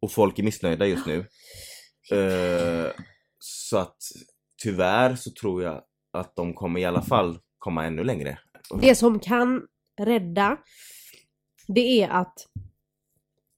[0.00, 1.18] och folk är missnöjda just nu.
[2.12, 2.90] Eh,
[3.38, 3.96] så att
[4.62, 5.82] tyvärr så tror jag
[6.12, 8.38] att de kommer i alla fall komma ännu längre.
[8.80, 9.66] Det som kan
[10.00, 10.56] rädda
[11.68, 12.34] det är att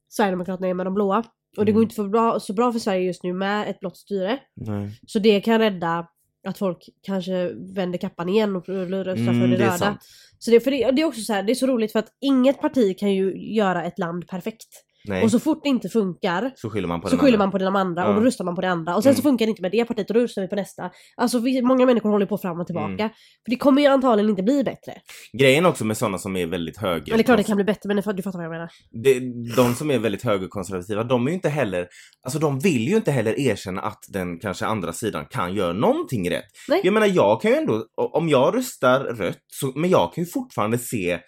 [0.08, 1.18] Sverigedemokraterna är med de blåa.
[1.56, 1.74] Och det Mm.
[1.74, 4.40] går inte för bra, så bra för Sverige just nu med ett blått styre.
[4.54, 5.00] Nej.
[5.06, 6.08] Så det kan rädda
[6.44, 9.98] att folk kanske vänder kappan igen och röstar för Mm, det det är röda.
[10.38, 12.08] Så det, för det, det är också så här, det är så roligt för att
[12.20, 14.84] inget parti kan ju göra ett land perfekt.
[15.04, 15.22] Nej.
[15.24, 17.76] Och så fort det inte funkar så skyller man på så skyller man på den
[17.76, 18.14] andra och Ja.
[18.18, 18.96] då röstar man på det andra.
[18.96, 19.30] Och sen så Mm.
[19.30, 20.90] funkar det inte med det partiet och då röstar vi på nästa.
[21.16, 22.86] Alltså vi, många människor håller på fram och tillbaka.
[22.86, 23.08] Mm.
[23.44, 24.94] För det kommer ju antagligen inte bli bättre.
[25.38, 27.14] Grejen också med sådana som är väldigt höger...
[27.14, 28.68] Eller klart det kan bli bättre men du fattar vad jag menar.
[29.04, 29.20] det,
[29.56, 31.88] de som är väldigt högerkonservativa, de är ju inte heller,
[32.22, 36.30] alltså de vill ju inte heller erkänna att den kanske andra sidan kan göra någonting
[36.30, 36.44] rätt.
[36.68, 36.80] Nej.
[36.84, 40.30] Jag menar jag kan ju ändå, om jag röstar rött, så, men jag kan ju
[40.30, 41.18] fortfarande se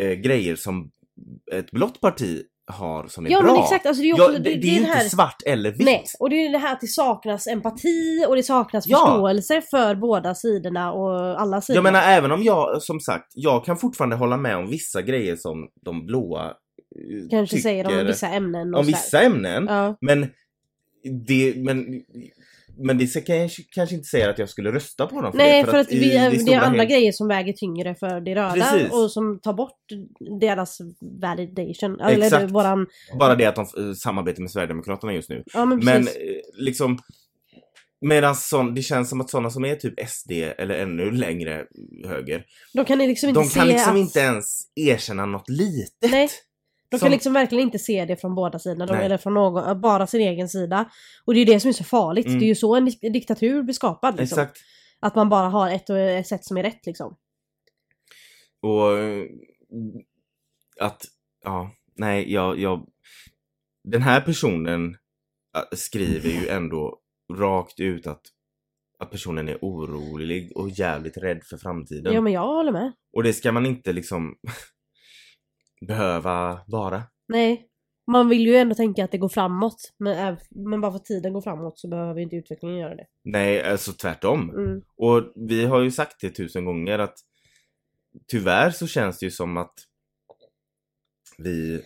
[0.00, 0.90] eh, grejer som
[1.52, 3.52] ett blått parti har som är Ja bra.
[3.52, 5.08] men exakt, alltså det är också, Ja, det, det, det, är det inte här...
[5.08, 5.84] svart eller vitt.
[5.84, 8.96] Nej, och det är det här att det saknas empati och det saknas Ja.
[9.06, 11.76] förståelse för båda sidorna och alla sidor.
[11.76, 15.36] Jag menar även om jag, som sagt, jag kan fortfarande hålla med om vissa grejer
[15.36, 16.52] som de blåa eh,
[17.30, 19.66] Kanske tycker säger om vissa ämnen och om vissa ämnen.
[19.68, 19.96] Ja.
[20.00, 20.26] Men
[21.26, 21.86] det, men,
[22.78, 25.62] men det ska kanske, kanske inte säga att jag skulle rösta på dem för Nej
[25.62, 25.70] det.
[25.70, 28.34] för, att, i vi, det är stora andra hela- grejer som väger tyngre för det
[28.34, 28.92] röda Precis.
[28.92, 29.78] och som tar bort
[30.40, 30.78] deras
[31.20, 32.00] validation.
[32.00, 32.50] Eller Exakt.
[32.50, 32.86] våran...
[33.18, 35.42] Bara det att de eh, samarbetar med Sverigedemokraterna just nu.
[35.54, 36.12] Ja men Men eh,
[36.54, 36.98] liksom
[38.04, 41.64] Medan sån, det känns som att sådana som är typ SD eller ännu längre
[42.08, 43.98] höger, de kan liksom inte de kan liksom att...
[43.98, 46.10] inte ens erkänna något litet.
[46.10, 46.28] Nej.
[46.92, 49.80] De Som- kan liksom verkligen inte se det från båda sidorna, de, eller från någon,
[49.80, 50.90] bara sin egen sida.
[51.24, 52.26] Och det är det som är så farligt.
[52.26, 52.38] Mm.
[52.38, 54.16] Det är ju så en dik- diktatur blir skapad.
[54.16, 54.38] Liksom.
[54.38, 54.58] Exakt.
[55.00, 57.16] Att man bara har ett, och ett sätt som är rätt liksom.
[58.62, 59.24] Och eh,
[60.80, 61.04] att,
[61.44, 62.86] ja, nej, jag, jag
[63.84, 64.96] den här personen
[65.72, 66.98] skriver ju ändå
[67.38, 68.22] rakt ut att,
[68.98, 72.12] att personen är orolig och jävligt rädd för framtiden.
[72.12, 72.92] Ja men jag håller med.
[73.12, 74.36] Och det ska man inte liksom
[75.86, 77.02] behöva vara.
[77.28, 77.68] Nej.
[78.06, 79.92] Man vill ju ändå tänka att det går framåt.
[79.98, 83.06] Men, men bara för att tiden går framåt så behöver inte utvecklingen göra det.
[83.22, 84.50] Nej, alltså tvärtom.
[84.50, 84.82] Mm.
[84.96, 87.14] Och vi har ju sagt det tusen gånger att
[88.26, 89.74] tyvärr så känns det ju som att
[91.38, 91.74] vi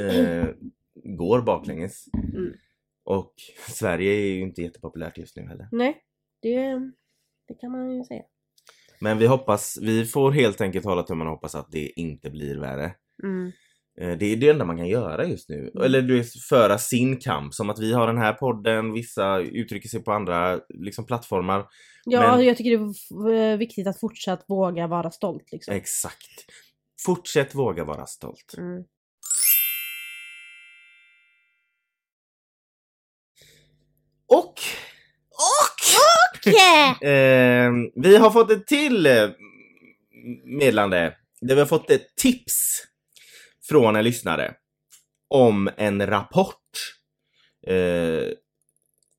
[0.00, 0.46] eh,
[0.94, 2.04] går baklänges.
[2.34, 2.52] Mm.
[3.04, 3.34] Och
[3.68, 5.68] Sverige är ju inte jättepopulärt just nu heller.
[5.72, 6.02] Nej.
[6.42, 6.92] Det,
[7.48, 8.22] det kan man ju säga.
[8.98, 12.58] Men vi hoppas, vi får helt enkelt hålla tummarna och hoppas att det inte blir
[12.58, 12.92] värre.
[13.22, 13.52] Mm.
[14.00, 15.58] Eh, Det är det enda man kan göra just nu.
[15.74, 15.82] Mm.
[15.84, 17.54] Eller du vet, föra sin kamp.
[17.54, 21.66] Som att vi har den här podden, vissa uttrycker sig på andra liksom, plattformar.
[22.04, 25.74] Ja, Men- jag tycker det är eh, viktigt att fortsatt våga vara stolt liksom.
[25.74, 26.44] Exakt.
[27.06, 28.54] Fortsätt våga vara stolt.
[28.58, 28.84] Mm.
[37.00, 39.28] Eh, vi har fått ett till eh,
[40.44, 41.16] meddelande.
[41.40, 42.82] Där vi har fått ett tips
[43.68, 44.54] från en lyssnare.
[45.28, 46.62] Om en rapport.
[47.66, 48.28] Eh,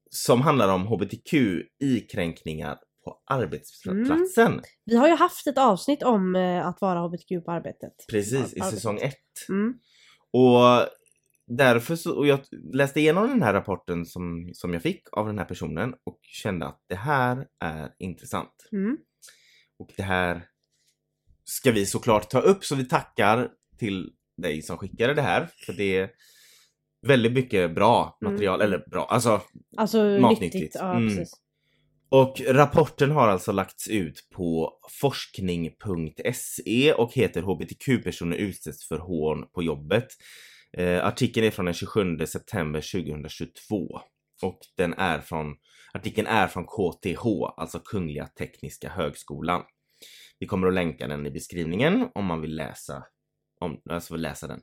[0.10, 4.62] som handlar om HBTQ-i-kränkningar på arbetsplatsen.
[4.86, 7.94] Vi har ju haft ett avsnitt om eh, att vara HBTQ på arbetet.
[8.10, 9.50] Precis, i säsong ett.
[9.50, 9.74] Mm.
[10.32, 10.88] Och
[11.48, 12.40] därför så, och jag
[12.74, 16.66] läste igenom den här rapporten som, som jag fick av den här personen och kände
[16.66, 18.70] att det här är intressant.
[18.72, 18.98] Mm.
[19.80, 20.46] Och det här
[21.44, 24.10] ska vi såklart ta upp så vi tackar till
[24.42, 25.50] dig som skickade det här.
[25.66, 26.10] För det är
[27.08, 28.34] väldigt mycket bra Mm.
[28.34, 29.42] material, eller bra, alltså
[29.78, 30.54] Alltså Matnyttigt.
[30.54, 30.76] nyttigt.
[30.76, 31.26] Ja, Mm.
[32.10, 39.64] Och rapporten har alltså lagts ut på forskning.se och heter HBTQ-personer utsätts för hån på
[39.64, 40.08] jobbet.
[40.78, 44.02] Eh, artikeln är från den 27 september 2022
[44.42, 45.56] och den är från,
[45.94, 47.26] artikeln är från KTH,
[47.58, 49.64] alltså Kungliga Tekniska Högskolan.
[50.40, 53.04] Vi kommer att länka den i beskrivningen om man vill läsa,
[53.60, 54.60] om, alltså vill läsa den.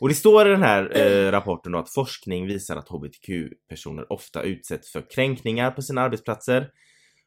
[0.00, 4.42] Och det står i den här eh, rapporten då att forskning visar att HBTQ-personer ofta
[4.42, 6.70] utsätts för kränkningar på sina arbetsplatser.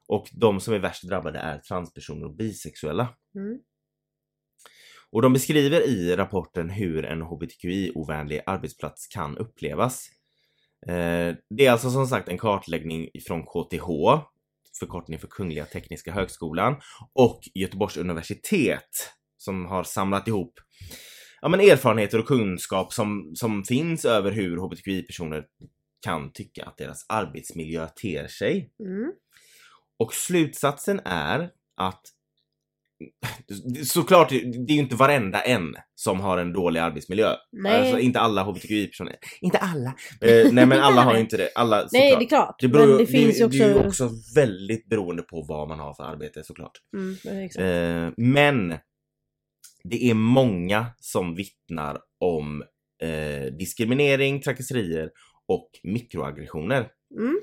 [0.08, 3.08] Och de som är värst drabbade är transpersoner och bisexuella.
[3.36, 3.60] Mm.
[5.16, 10.10] Och de beskriver i rapporten hur en HBTQI-ovänlig arbetsplats kan upplevas.
[10.88, 13.88] Eh, det är alltså som sagt en kartläggning från KTH,
[14.80, 16.76] förkortning för Kungliga Tekniska Högskolan,
[17.14, 18.90] och Göteborgs universitet
[19.38, 20.60] som har samlat ihop
[21.42, 25.46] ja, men erfarenheter och kunskap som, som finns över hur HBTQI-personer
[26.06, 28.72] kan tycka att deras arbetsmiljö ter sig.
[28.80, 29.12] Mm.
[30.00, 32.02] Och slutsatsen är att
[33.86, 37.36] såklart, det är ju inte varenda en som har en dålig arbetsmiljö.
[37.52, 37.80] Nej.
[37.80, 39.16] Alltså inte alla HBTQI-personer.
[39.42, 39.96] Inte alla!
[40.22, 41.50] Eh, nej men alla har ju inte det.
[41.56, 41.92] Alla, såklart.
[41.92, 42.56] Nej, det är klart.
[42.60, 43.58] Det, beror, men det finns ju också...
[43.58, 46.72] det är ju också väldigt beroende på vad man har för arbete såklart.
[46.98, 47.62] Mm, det exakt.
[47.62, 48.78] Eh, men
[49.84, 52.64] det är många som vittnar om
[53.04, 55.10] eh, diskriminering, trakasserier
[55.48, 56.88] och mikroaggressioner.
[57.20, 57.40] Mm.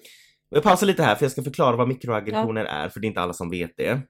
[0.55, 3.21] Jag pausar lite här för jag ska förklara vad mikroaggressioner är för det är inte
[3.21, 4.01] alla som vet det.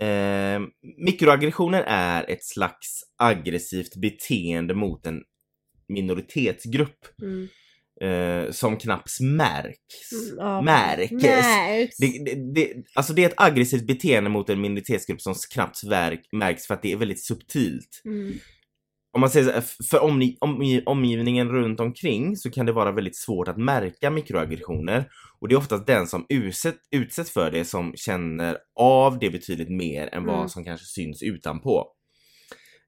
[0.00, 0.60] Eh,
[1.06, 5.22] mikroaggressioner är ett slags aggressivt beteende mot en
[5.88, 7.48] minoritetsgrupp Mm.
[8.02, 10.12] eh, som knappt märks.
[10.12, 10.62] Mm, ja.
[10.62, 11.12] Märks.
[11.12, 11.96] Märks.
[11.96, 15.82] Det, det, det, alltså det är ett aggressivt beteende mot en minoritetsgrupp som knappt
[16.32, 18.02] märks för att det är väldigt subtilt.
[18.04, 18.32] Mm.
[19.12, 23.16] Om man säger så, för omni, omgi, omgivningen runt omkring så kan det vara väldigt
[23.16, 25.04] svårt att märka mikroaggressioner.
[25.40, 29.70] Och det är oftast den som utsätt, utsätts för det som känner av det betydligt
[29.70, 30.26] mer än Mm.
[30.26, 31.86] vad som kanske syns utanpå.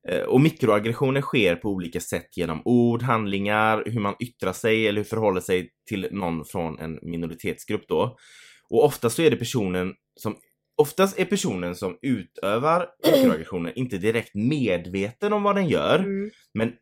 [0.09, 5.01] Eh, Och mikroaggressioner sker på olika sätt genom ord, handlingar, hur man yttrar sig eller
[5.01, 8.17] hur förhåller sig till någon från en minoritetsgrupp då.
[8.71, 10.37] Och oftast så är det personen som
[10.77, 16.31] Oftast är personen som utövar mikroaggressioner inte direkt medveten om vad den gör, Mm.
[16.55, 16.73] men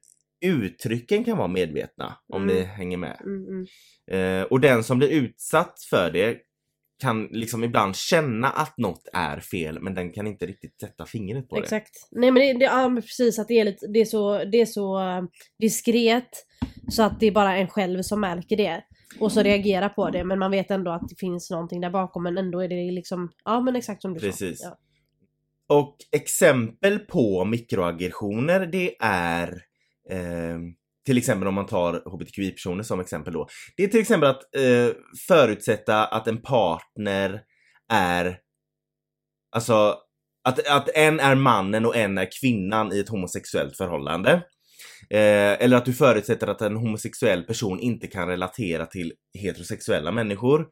[0.45, 2.55] uttrycken kan vara medvetna om Mm.
[2.57, 3.21] ni hänger med.
[3.25, 3.47] Mm.
[3.49, 3.67] Mm.
[4.41, 6.39] Eh, och den som blir utsatt för det
[7.03, 11.49] kan liksom ibland känna att något är fel men den kan inte riktigt sätta fingret
[11.49, 11.63] på det.
[11.63, 11.91] Exakt.
[12.11, 14.67] Nej men det, det, ja, precis att det är, lite, det är så, det är
[14.67, 15.23] så eh,
[15.59, 16.29] diskret
[16.91, 18.85] så att det är bara en själv som märker det.
[19.19, 22.23] Och så reagerar på det men man vet ändå att det finns någonting där bakom
[22.23, 24.61] men ändå är det liksom, ja men exakt som du Precis.
[24.61, 24.69] sa.
[24.69, 24.79] Ja.
[25.77, 29.49] Och exempel på mikroaggressioner det är
[30.11, 30.59] eh,
[31.07, 33.49] till exempel om man tar hbtqi-personer som exempel då.
[33.77, 34.95] Det är till exempel att eh,
[35.29, 37.43] förutsätta att en partner
[37.93, 38.39] är
[39.53, 39.97] Alltså
[40.45, 44.43] att, att en är mannen och en är kvinnan i ett homosexuellt förhållande.
[45.15, 50.69] Eh, eller att du förutsätter att en homosexuell person inte kan relatera till heterosexuella människor.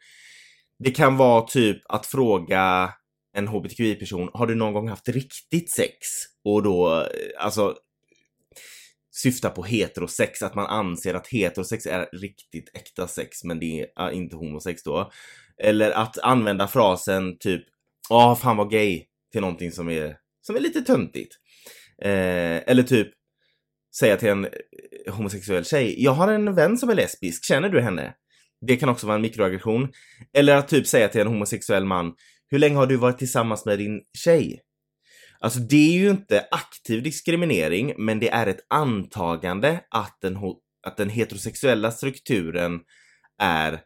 [0.85, 2.93] Det kan vara typ att fråga
[3.37, 5.95] en hbtqi-person, har du någon gång haft riktigt sex?
[6.45, 7.77] Och då, eh, alltså
[9.23, 14.09] syfta på heterosex, att man anser att heterosex är riktigt äkta sex men det är
[14.09, 15.11] eh, inte homosex då.
[15.63, 17.65] Eller att använda frasen typ,
[18.09, 21.35] ja fan vad gay, till någonting som är, som är lite töntigt.
[22.03, 23.18] Eh, eller typ
[23.99, 27.81] säga till en eh, homosexuell tjej, jag har en vän som är lesbisk, känner du
[27.81, 28.15] henne?
[28.67, 29.89] Det kan också vara en mikroaggression.
[30.33, 32.15] Eller att typ säga till en homosexuell man,
[32.51, 34.61] hur länge har du varit tillsammans med din tjej?
[35.41, 40.39] Alltså det är ju inte aktiv diskriminering, men det är ett antagande att den,
[40.87, 42.81] att den heterosexuella strukturen
[43.43, 43.81] är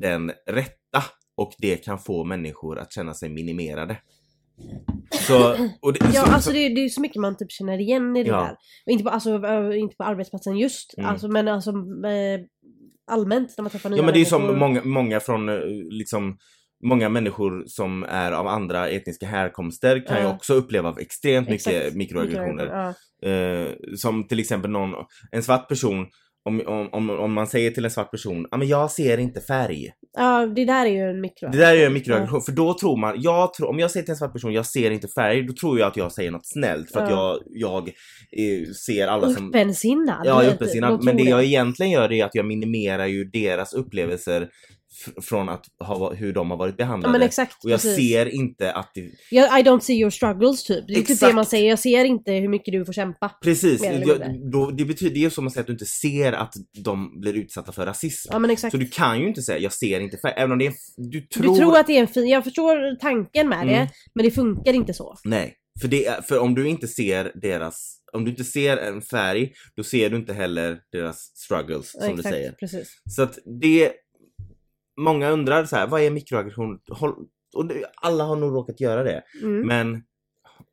[0.00, 1.04] den rätta
[1.36, 3.96] och det kan få människor att känna sig minimerade.
[5.10, 5.50] Så,
[5.82, 8.16] och det, Ja så, alltså så, det, det är så mycket man typ känner igen
[8.16, 8.36] i det Ja.
[8.40, 8.56] där.
[8.92, 9.30] Inte på, alltså,
[9.74, 11.10] inte på arbetsplatsen just, Mm.
[11.10, 12.40] alltså, men alltså äh,
[13.10, 14.48] allmänt när man träffar nya Ja men det är ju människor.
[14.50, 15.58] som många, många från eh,
[15.90, 16.38] liksom
[16.84, 20.34] Många människor som är av andra etniska härkomster kan ju Ja.
[20.34, 21.94] också uppleva extremt mycket Exakt.
[21.96, 22.66] mikroaggressioner.
[23.22, 23.28] Ja.
[23.28, 24.90] Eh, som till exempel någon,
[25.30, 26.06] en svart person,
[26.48, 29.92] om, om, om, man säger till en svart person, ja men jag ser inte färg.
[30.16, 31.48] ja det där är ju en mikro.
[31.48, 34.04] Det där är ju en mikroaggression, för då tror man, jag tror, om jag säger
[34.04, 36.46] till en svart person, jag ser inte färg, då tror jag att jag säger något
[36.46, 37.40] snällt för att Ja.
[37.50, 40.20] jag, jag eh, ser alla som Öppensinnad.
[40.24, 40.42] Ja.
[40.98, 44.48] De Men det jag egentligen gör är att jag minimerar ju deras upplevelser
[45.22, 47.12] från att ha, hur de har varit Ja behandlade.
[47.12, 47.64] men exakt.
[47.64, 47.96] och jag precis.
[48.10, 49.00] ser inte att det...
[49.00, 50.84] I don't see your struggles typ.
[50.86, 51.34] Det är typ det Exakt.
[51.34, 51.68] man säger.
[51.68, 53.28] Jag ser inte hur mycket du får kämpa.
[53.42, 57.20] Precis, jag, då, det betyder ju som att säga att du inte ser att de
[57.20, 58.28] blir utsatta för rasism.
[58.32, 58.70] Ja men exakt.
[58.72, 61.10] Så du kan ju inte säga jag ser inte färg, även om det är en,
[61.10, 61.54] du tror...
[61.54, 62.28] Du tror att det är en fin...
[62.28, 63.68] Jag förstår tanken med Mm.
[63.74, 65.16] det, men det funkar inte så.
[65.24, 67.94] Nej, för, det, för om du inte ser deras...
[68.12, 72.16] Om du inte ser en färg, då ser du inte heller deras struggles som exakt,
[72.16, 72.52] du säger.
[72.52, 72.88] precis.
[73.16, 73.92] Så att det...
[74.98, 76.78] Många undrar så här, vad är mikroaggression?
[77.54, 79.22] Och alla har nog råkat göra det.
[79.42, 79.66] Mm.
[79.66, 80.02] Men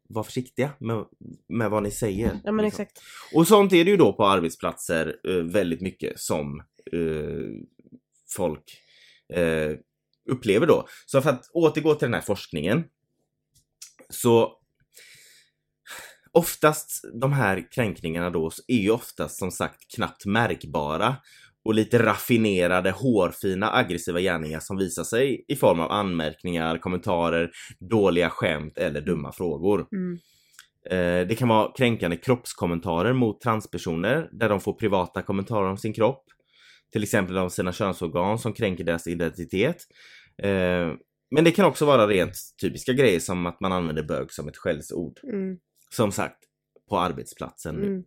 [0.09, 1.05] var försiktiga med,
[1.47, 2.39] med vad ni säger.
[2.43, 2.83] Ja men liksom.
[2.83, 3.01] exakt.
[3.33, 6.59] Och sånt är det ju då på arbetsplatser eh, väldigt mycket som
[6.93, 7.65] eh,
[8.35, 8.81] folk
[9.33, 9.77] eh,
[10.29, 10.87] upplever då.
[11.05, 12.83] Så för att återgå till den här forskningen.
[14.09, 14.59] Så
[16.31, 21.15] oftast de här kränkningarna då är ju oftast som sagt knappt märkbara
[21.65, 28.29] och lite raffinerade, hårfina, aggressiva gärningar som visar sig i form av anmärkningar, kommentarer, dåliga
[28.29, 29.87] skämt eller dumma frågor.
[29.91, 30.17] Mm.
[30.89, 35.93] Eh, det kan vara kränkande kroppskommentarer mot transpersoner där de får privata kommentarer om sin
[35.93, 36.23] kropp.
[36.91, 39.77] Till exempel om sina könsorgan som kränker deras identitet.
[40.43, 40.93] Eh,
[41.31, 44.57] men det kan också vara rent typiska grejer som att man använder bög som ett
[44.57, 45.19] skällsord.
[45.23, 45.57] Mm.
[45.89, 46.37] Som sagt,
[46.89, 47.75] på arbetsplatsen.
[47.75, 48.03] nu.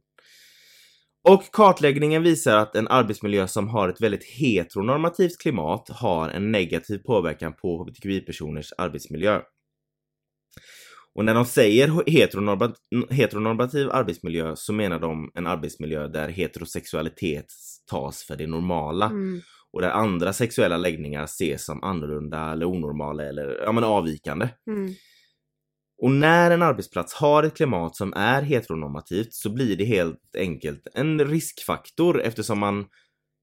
[1.29, 6.99] Och kartläggningen visar att en arbetsmiljö som har ett väldigt heteronormativt klimat har en negativ
[6.99, 9.41] påverkan på hbtqi-personers arbetsmiljö.
[11.15, 12.75] Och när de säger heteronorma-
[13.11, 17.47] heteronormativ arbetsmiljö så menar de en arbetsmiljö där heterosexualitet
[17.91, 19.41] tas för det normala Mm.
[19.73, 24.49] och där andra sexuella läggningar ses som annorlunda eller onormala eller ja, men avvikande.
[24.71, 24.95] Mm.
[25.99, 30.83] Och när en arbetsplats har ett klimat som är heteronormativt så blir det helt enkelt
[30.95, 32.87] en riskfaktor eftersom man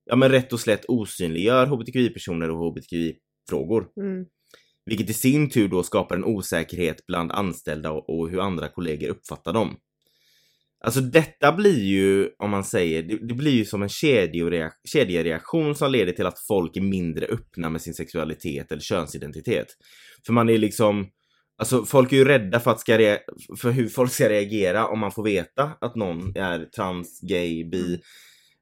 [0.06, 3.88] ja men rätt och slätt osynliggör hbtqi-personer och hbtqi-frågor.
[3.98, 4.26] Mm.
[4.86, 9.10] Vilket i sin tur då skapar en osäkerhet bland anställda och, och hur andra kollegor
[9.10, 9.78] uppfattar dem.
[10.84, 15.76] Alltså detta blir ju, om man säger, det, det blir ju som en kedjereak- kedjereaktion
[15.76, 19.68] som leder till att folk är mindre öppna med sin sexualitet eller könsidentitet.
[20.26, 21.08] För man är liksom,
[21.58, 23.18] alltså folk är ju rädda för, att ska
[23.58, 28.02] för hur folk ska reagera om man får veta att någon är trans, gay, bi.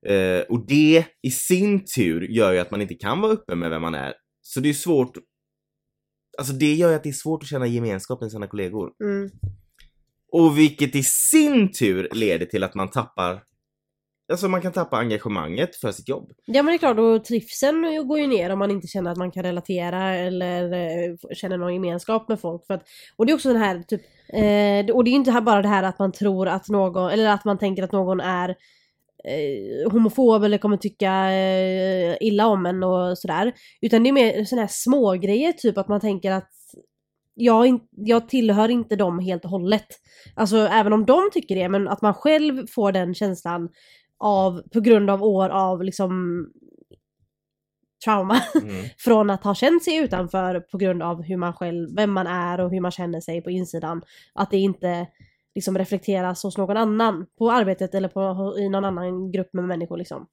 [0.05, 3.69] Eh, och det i sin tur gör ju att man inte kan vara öppen med
[3.69, 4.13] vem man är.
[4.41, 5.17] Så det är svårt
[6.37, 8.91] Alltså det gör ju att det är svårt att känna gemenskap med sina kollegor.
[9.03, 9.29] Mm.
[10.31, 13.43] Och vilket i sin tur leder till att man tappar
[14.31, 16.31] Alltså man kan tappa engagemanget för sitt jobb.
[16.45, 19.17] Ja men det är klart, och trivseln går ju ner om man inte känner att
[19.17, 22.65] man kan relatera eller eh, känner någon gemenskap med folk.
[22.67, 22.83] För att,
[23.15, 24.01] och det är också den här typ,
[24.33, 27.29] eh, och det är ju inte bara det här att man tror att någon, eller
[27.29, 28.49] att man tänker att någon är
[29.23, 33.53] eh, homofob eller kommer tycka eh, illa om en och sådär.
[33.81, 36.49] Utan det är mer sådana här små grejer typ att man tänker att
[37.35, 39.87] jag, in, jag tillhör inte dem helt och hållet.
[40.35, 43.69] Alltså även om de tycker det, men att man själv får den känslan
[44.23, 46.45] av, på grund av år av liksom
[48.05, 48.85] trauma Mm.
[48.97, 52.59] från att ha känt sig utanför på grund av hur man själv, vem man är
[52.59, 54.01] och hur man känner sig på insidan.
[54.33, 55.07] Att det inte
[55.55, 59.97] liksom reflekteras hos någon annan på arbetet eller på, i någon annan grupp med människor
[59.97, 60.27] liksom.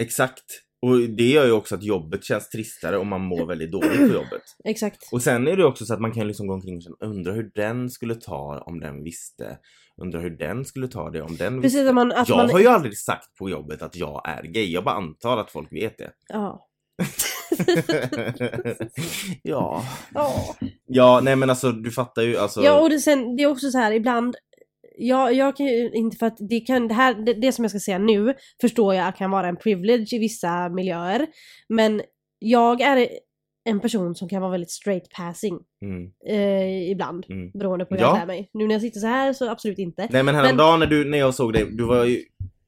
[0.00, 0.44] Exakt.
[0.82, 4.14] Och det gör ju också att jobbet känns tristare om man mår väldigt dåligt på
[4.14, 4.42] jobbet.
[4.64, 5.08] Exakt.
[5.12, 7.50] Och sen är det också så att man kan liksom gå omkring och undra hur
[7.54, 9.58] den skulle ta om den visste.
[9.96, 11.78] Undra hur den skulle ta det om den visste.
[11.78, 12.12] Precis, att man...
[12.12, 14.94] Att jag man, har ju aldrig sagt på jobbet att jag är gay, jag bara
[14.94, 16.10] antar att folk vet det.
[16.28, 16.68] Ja.
[19.42, 19.84] ja.
[20.14, 20.56] Ja.
[20.86, 22.62] Ja, nej men alltså du fattar ju alltså.
[22.62, 24.36] Ja och det, sen, det är också så här ibland
[24.96, 27.70] jag, jag kan ju inte för att det kan, det här, det, det som jag
[27.70, 31.26] ska säga nu förstår jag kan vara en privilege i vissa miljöer.
[31.68, 32.02] Men
[32.38, 33.08] jag är
[33.64, 36.10] en person som kan vara väldigt straight passing Mm.
[36.28, 37.26] eh, ibland.
[37.28, 37.50] Mm.
[37.54, 38.08] Beroende på hur Ja.
[38.08, 38.50] jag klär mig.
[38.52, 40.08] Nu när jag sitter så här så absolut inte.
[40.10, 42.22] Nej men häromdagen när, du, när jag såg dig, du var ju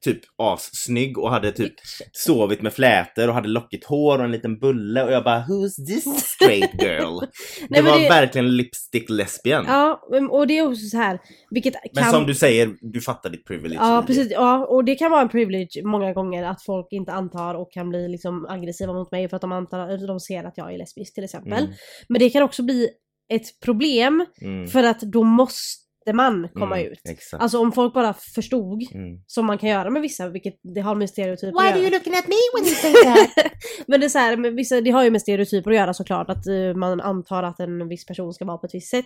[0.05, 1.73] typ assnygg och hade typ
[2.11, 5.85] sovit med flätor och hade lockigt hår och en liten bulle och jag bara Who's
[5.87, 7.19] this straight girl?
[7.19, 7.27] det
[7.69, 9.65] Nej, men var det- verkligen lipstick lesbian.
[9.67, 12.13] Ja, men- och det är också så här, vilket Men kan...
[12.13, 13.79] som du säger, du fattar ditt privilege.
[13.81, 17.55] Ja precis, ja, och det kan vara en privilege många gånger att folk inte antar
[17.55, 20.73] och kan bli liksom aggressiva mot mig för att de, antar, de ser att jag
[20.73, 21.63] är lesbisk till exempel.
[21.63, 21.73] Mm.
[22.09, 22.89] Men det kan också bli
[23.33, 24.67] ett problem Mm.
[24.67, 27.01] för att då måste man komma Mm, ut.
[27.09, 27.43] Exakt.
[27.43, 29.19] Alltså om folk bara förstod, Mm.
[29.27, 31.89] som man kan göra med vissa, vilket det har med stereotyper att göra.
[31.89, 33.51] looking at me when you say that?
[33.87, 36.29] Men det är så här, med vissa, det har ju med stereotyper att göra såklart,
[36.29, 39.05] att eh, man antar att en viss person ska vara på ett visst sätt.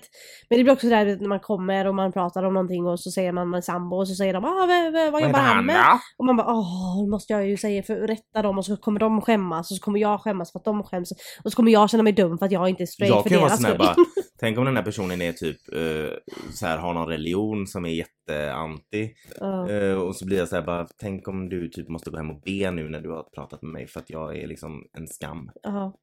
[0.50, 3.12] Men det blir också sådär när man kommer och man pratar om någonting och så
[3.12, 5.76] säger man sambo och så säger de ah, vad, vad, vad jobbar han med?
[6.18, 9.00] Och man bara åh, nu måste jag ju säga för rätta dem och så kommer
[9.00, 11.12] de skämmas och så kommer jag skämmas för att de skäms
[11.44, 13.30] och så kommer jag känna mig dum för att jag inte är straight Jag för
[13.30, 13.78] deras skull.
[14.40, 16.18] tänk om den här personen är typ eh,
[16.54, 19.14] så här har någon religion som är jätteanti.
[19.40, 19.70] Ja.
[19.70, 22.30] Eh, och så blir jag så här bara, tänk om du typ måste gå hem
[22.30, 25.08] och be nu när du har pratat med mig för att jag är liksom en
[25.08, 25.52] skam.
[25.64, 25.98] Ja.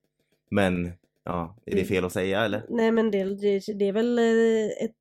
[0.51, 0.93] Men,
[1.25, 1.89] ja, är det Mm.
[1.89, 2.65] fel att säga eller?
[2.69, 4.97] Nej men det, det, det är väl eh, ett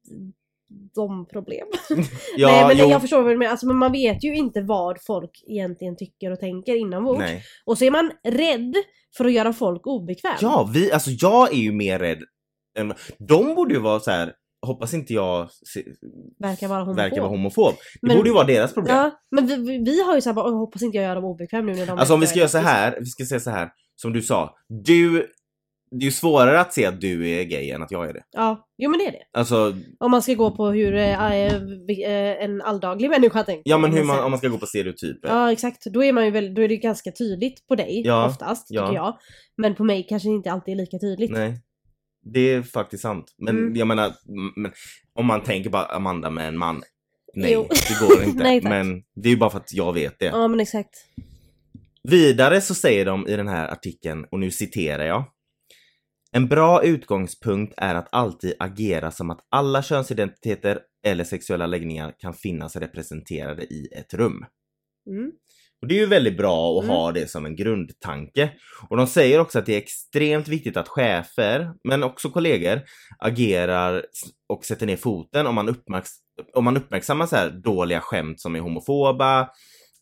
[0.95, 1.67] de problem.
[2.37, 2.91] Ja, Nej men jo.
[2.91, 6.31] jag förstår vad du menar, alltså, men man vet ju inte vad folk egentligen tycker
[6.31, 7.19] och tänker inombords.
[7.19, 7.43] Nej.
[7.65, 8.75] Och så är man rädd
[9.17, 10.35] för att göra folk obekväm.
[10.41, 12.23] Ja, vi, alltså jag är ju mer rädd
[12.79, 14.33] än, de borde ju vara så här.
[14.65, 15.83] hoppas inte jag se,
[16.39, 16.95] Verkar vara homofob.
[16.97, 17.73] verkar vara homofob.
[18.01, 18.95] Det Men- borde ju vara deras problem.
[18.95, 21.65] Ja, men vi, vi, har ju såhär bara, "Åh, hoppas inte jag gör dem obekväm
[21.65, 23.49] nu när de Alltså om vi ska göra så är här, vi ska säga så
[23.49, 24.53] här, som du sa.
[24.85, 25.27] Du,
[25.91, 28.23] det är ju svårare att se att du är gay än att jag är det.
[28.31, 29.23] Ja, jo men det är det.
[29.39, 33.71] Alltså, Om man ska gå på hur eh, en alldaglig människa tänker.
[33.71, 35.27] ja men hur man, om man ska gå på stereotyper.
[35.29, 38.25] Ja exakt, då är man ju väl, då är det ganska tydligt på dig Ja,
[38.27, 38.87] oftast ja.
[38.87, 39.17] tycker jag.
[39.57, 41.31] Men på mig kanske inte alltid är lika tydligt.
[41.31, 41.61] Nej.
[42.33, 43.33] Det är faktiskt sant.
[43.37, 43.75] Men Mm.
[43.75, 44.13] jag menar,
[44.55, 44.71] men,
[45.13, 46.83] om man tänker bara Amanda med en man.
[47.33, 47.67] Nej, Jo.
[47.69, 48.43] det går inte.
[48.43, 48.69] Nej, tack.
[48.69, 50.25] men det är ju bara för att jag vet det.
[50.25, 50.89] Ja men exakt.
[52.03, 55.23] Vidare så säger de i den här artikeln, och nu citerar jag.
[56.31, 62.33] En bra utgångspunkt är att alltid agera som att alla könsidentiteter eller sexuella läggningar kan
[62.33, 64.45] finnas representerade i ett rum.
[65.09, 65.31] Mm.
[65.81, 66.95] Och det är ju väldigt bra att Mm.
[66.95, 68.51] ha det som en grundtanke.
[68.89, 72.81] Och de säger också att det är extremt viktigt att chefer, men också kollegor,
[73.19, 74.05] agerar
[74.49, 76.09] och sätter ner foten om man, uppmärks
[76.53, 79.49] om man uppmärksammar så här dåliga skämt som är homofoba.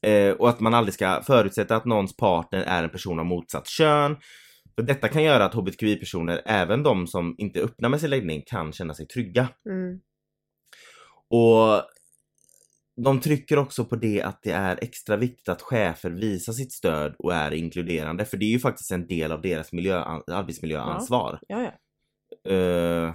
[0.06, 3.68] Eh, och att man aldrig ska förutsätta att någons partner är en person av motsatt
[3.68, 4.18] kön.
[4.76, 8.44] För detta kan göra att hbtqi-personer, även de som inte är öppna med sin läggning,
[8.46, 9.48] kan känna sig trygga.
[9.70, 10.00] Mm.
[11.30, 11.82] Och
[12.96, 17.16] de trycker också på det att det är extra viktigt att chefer visar sitt stöd
[17.20, 21.40] och är inkluderande, för det är ju faktiskt en del av deras miljö, arbetsmiljöansvar.
[21.48, 21.72] Ja, ja.
[22.52, 23.14] Eh,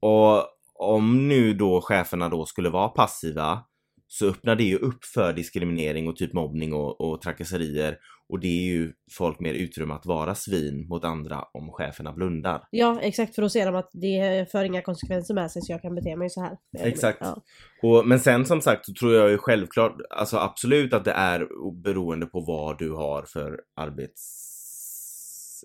[0.00, 0.44] och
[0.74, 3.64] om nu då cheferna då skulle vara passiva
[4.06, 7.98] så öppnar det ju upp för diskriminering och typ mobbning och, och trakasserier
[8.30, 12.62] och det är ju folk mer utrymme att vara svin mot andra om cheferna blundar.
[12.70, 15.82] Ja exakt för då ser de att det för inga konsekvenser med sig så jag
[15.82, 16.56] kan bete mig så här.
[16.78, 17.18] Exakt.
[17.20, 17.42] Ja.
[17.82, 21.46] Och, men sen som sagt så tror jag ju självklart, alltså absolut att det är
[21.82, 24.46] beroende på vad du har för arbets...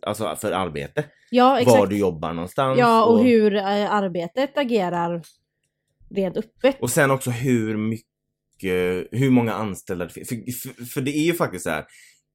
[0.01, 1.05] Alltså för arbete.
[1.31, 1.79] ja exakt.
[1.79, 2.79] Var du jobbar någonstans.
[2.79, 5.21] Ja och hur eh, arbetet agerar
[6.09, 6.77] rent öppet.
[6.81, 10.29] Och sen också hur mycket, hur många anställda det finns.
[10.29, 11.85] För, för, för det är ju faktiskt så här.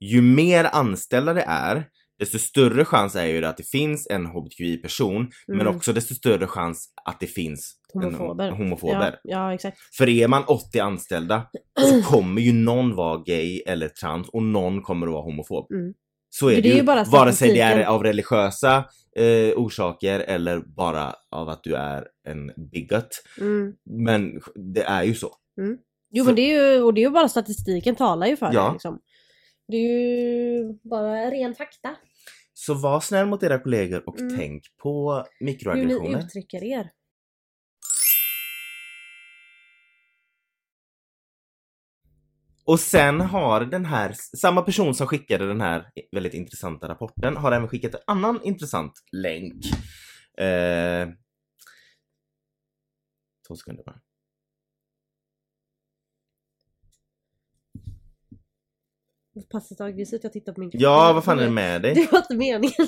[0.00, 1.84] Ju mer anställda det är,
[2.18, 5.76] desto större chans är ju det att det finns en hbtqi-person, men Mm.
[5.76, 8.48] också desto större chans att det finns Homofober.
[8.48, 9.18] En, homofober.
[9.22, 9.78] Ja, ja exakt.
[9.98, 11.42] För är man 80 anställda
[11.80, 15.72] så kommer ju någon vara gay eller trans och någon kommer att vara homofob.
[15.72, 15.94] Mm.
[16.30, 18.84] Så är För det, det är ju, bara vare sig det är av religiösa
[19.16, 23.22] eh, orsaker eller bara av att du är en bigot.
[23.40, 23.72] Mm.
[23.84, 24.40] Men
[24.74, 25.30] det är ju så.
[26.12, 28.50] Jo Så- men det är ju, och det är ju bara statistiken talar ju för
[28.52, 28.66] Ja.
[28.66, 28.98] det liksom.
[29.70, 31.96] Det är ju bara ren fakta.
[32.54, 34.36] Så var snäll mot era kollegor och Mm.
[34.38, 36.18] tänk på Hur ni mikroaggressioner.
[36.18, 36.90] uttrycker er.
[42.64, 47.52] Och sen har den här, samma person som skickade den här väldigt intressanta rapporten har
[47.52, 49.64] även skickat en annan intressant länk.
[50.38, 51.08] Eh,
[53.48, 54.00] två sekunder bara.
[59.48, 61.94] Passivt och aggressivt, jag tittar på min Ja, vad fan är det med dig?
[61.94, 62.86] Det var inte meningen.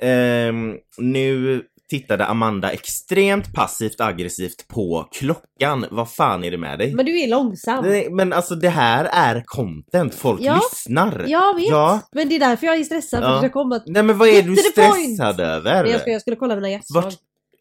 [0.00, 5.86] Ehm, nu tittade Amanda extremt passivt aggressivt på klockan.
[5.90, 6.94] Vad fan är det med dig?
[6.94, 7.84] Men du är långsam.
[7.84, 10.54] Nej, men alltså det här är content, folk Ja.
[10.72, 11.24] lyssnar.
[11.28, 11.68] Jag vet.
[11.70, 12.00] Ja.
[12.12, 13.20] Men det är därför jag är stressad.
[13.22, 13.36] För Ja.
[13.36, 13.82] att jag kommer att...
[13.86, 14.94] Nej men vad är du the point.
[14.94, 15.82] stressad över?
[15.82, 17.02] Nej, jag, skulle, jag skulle kolla mina hjärtslag.
[17.02, 17.14] Vart?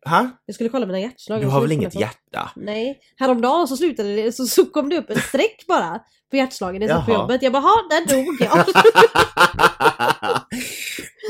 [0.05, 0.29] Ha?
[0.45, 1.41] Jag skulle kolla mina hjärtslag.
[1.41, 2.51] Du har väl inget hjärta?
[2.55, 2.99] Nej.
[3.17, 5.99] Häromdagen så slutade det, så, så kom det upp en streck bara
[6.31, 7.41] på hjärtslagen när jag satt på jobbet.
[7.43, 8.65] Jag bara, där dog jag.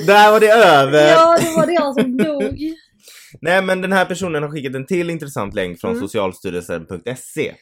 [0.07, 1.11] Där var det över!
[1.11, 2.59] ja, det var det jag som dog.
[3.41, 6.01] Nej men den här personen har skickat en till intressant länk från Mm.
[6.01, 7.53] socialstyrelsen.se.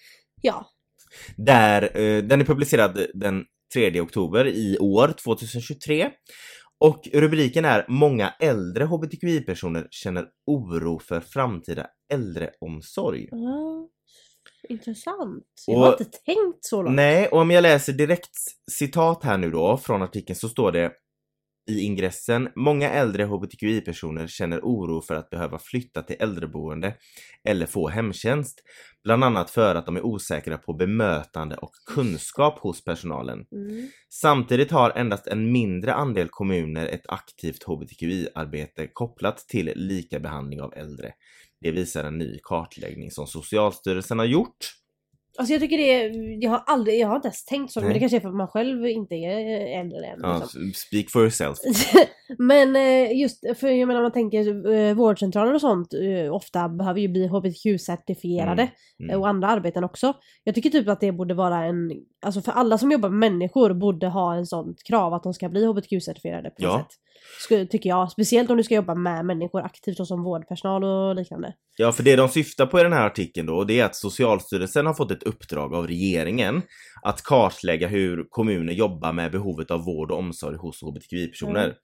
[0.42, 0.66] Ja.
[1.38, 3.44] Där, eh, den är publicerad den
[3.74, 6.10] 3 oktober i år, 2023.
[6.82, 13.30] Och rubriken är Många äldre hbtqi-personer känner oro för framtida äldreomsorg.
[13.32, 13.88] Ah,
[14.70, 15.44] intressant.
[15.68, 16.96] Jag Och- har inte tänkt så långt.
[16.96, 18.36] Nej, och om jag läser direkt
[18.72, 20.92] citat här nu då från artikeln så står det
[21.70, 26.96] i ingressen Många äldre hbtqi-personer känner oro för att behöva flytta till äldreboende
[27.50, 28.64] eller få hemtjänst.
[29.04, 33.46] Bland annat för att de är osäkra på bemötande och kunskap hos personalen.
[33.52, 33.90] Mm.
[34.10, 41.14] Samtidigt har endast en mindre andel kommuner ett aktivt hbtqi-arbete kopplat till likabehandling av äldre.
[41.62, 44.81] Det visar en ny kartläggning som Socialstyrelsen har gjort.
[45.38, 47.94] Alltså jag tycker det är, jag har aldrig, jag har inte ens tänkt så, men
[47.94, 50.20] det kanske är för att man själv inte är äldre än.
[50.22, 50.72] Ja, Liksom.
[50.76, 51.58] speak for yourself.
[52.38, 57.00] men eh, just för jag menar man tänker eh, vårdcentraler och sånt eh, ofta behöver
[57.00, 58.68] ju bli hbtq-certifierade
[59.00, 59.10] Mm.
[59.10, 60.14] eh, och andra arbeten också.
[60.44, 61.92] Jag tycker typ att det borde vara en,
[62.26, 65.50] alltså för alla som jobbar med människor borde ha en sånt krav att de ska
[65.50, 66.78] bli hbtq-certifierade på Ja.
[66.78, 66.98] sätt.
[67.40, 68.12] Skulle, tycker jag.
[68.12, 71.54] Speciellt om du ska jobba med människor aktivt och som vårdpersonal och liknande.
[71.78, 74.86] Ja, för det de syftar på i den här artikeln då, det är att Socialstyrelsen
[74.86, 76.62] har fått ett uppdrag av regeringen
[77.02, 81.64] att kartlägga hur kommuner jobbar med behovet av vård och omsorg hos hbtqi-personer.
[81.64, 81.76] Mm.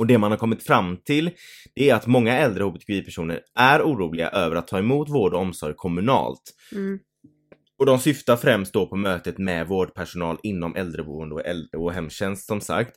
[0.00, 1.30] Och det man har kommit fram till,
[1.74, 5.74] det är att många äldre hbtqi-personer är oroliga över att ta emot vård och omsorg
[5.76, 6.42] kommunalt.
[6.72, 6.98] Mm.
[7.78, 12.46] Och de syftar främst då på mötet med vårdpersonal inom äldreboende och, äldre och hemtjänst
[12.46, 12.90] som sagt.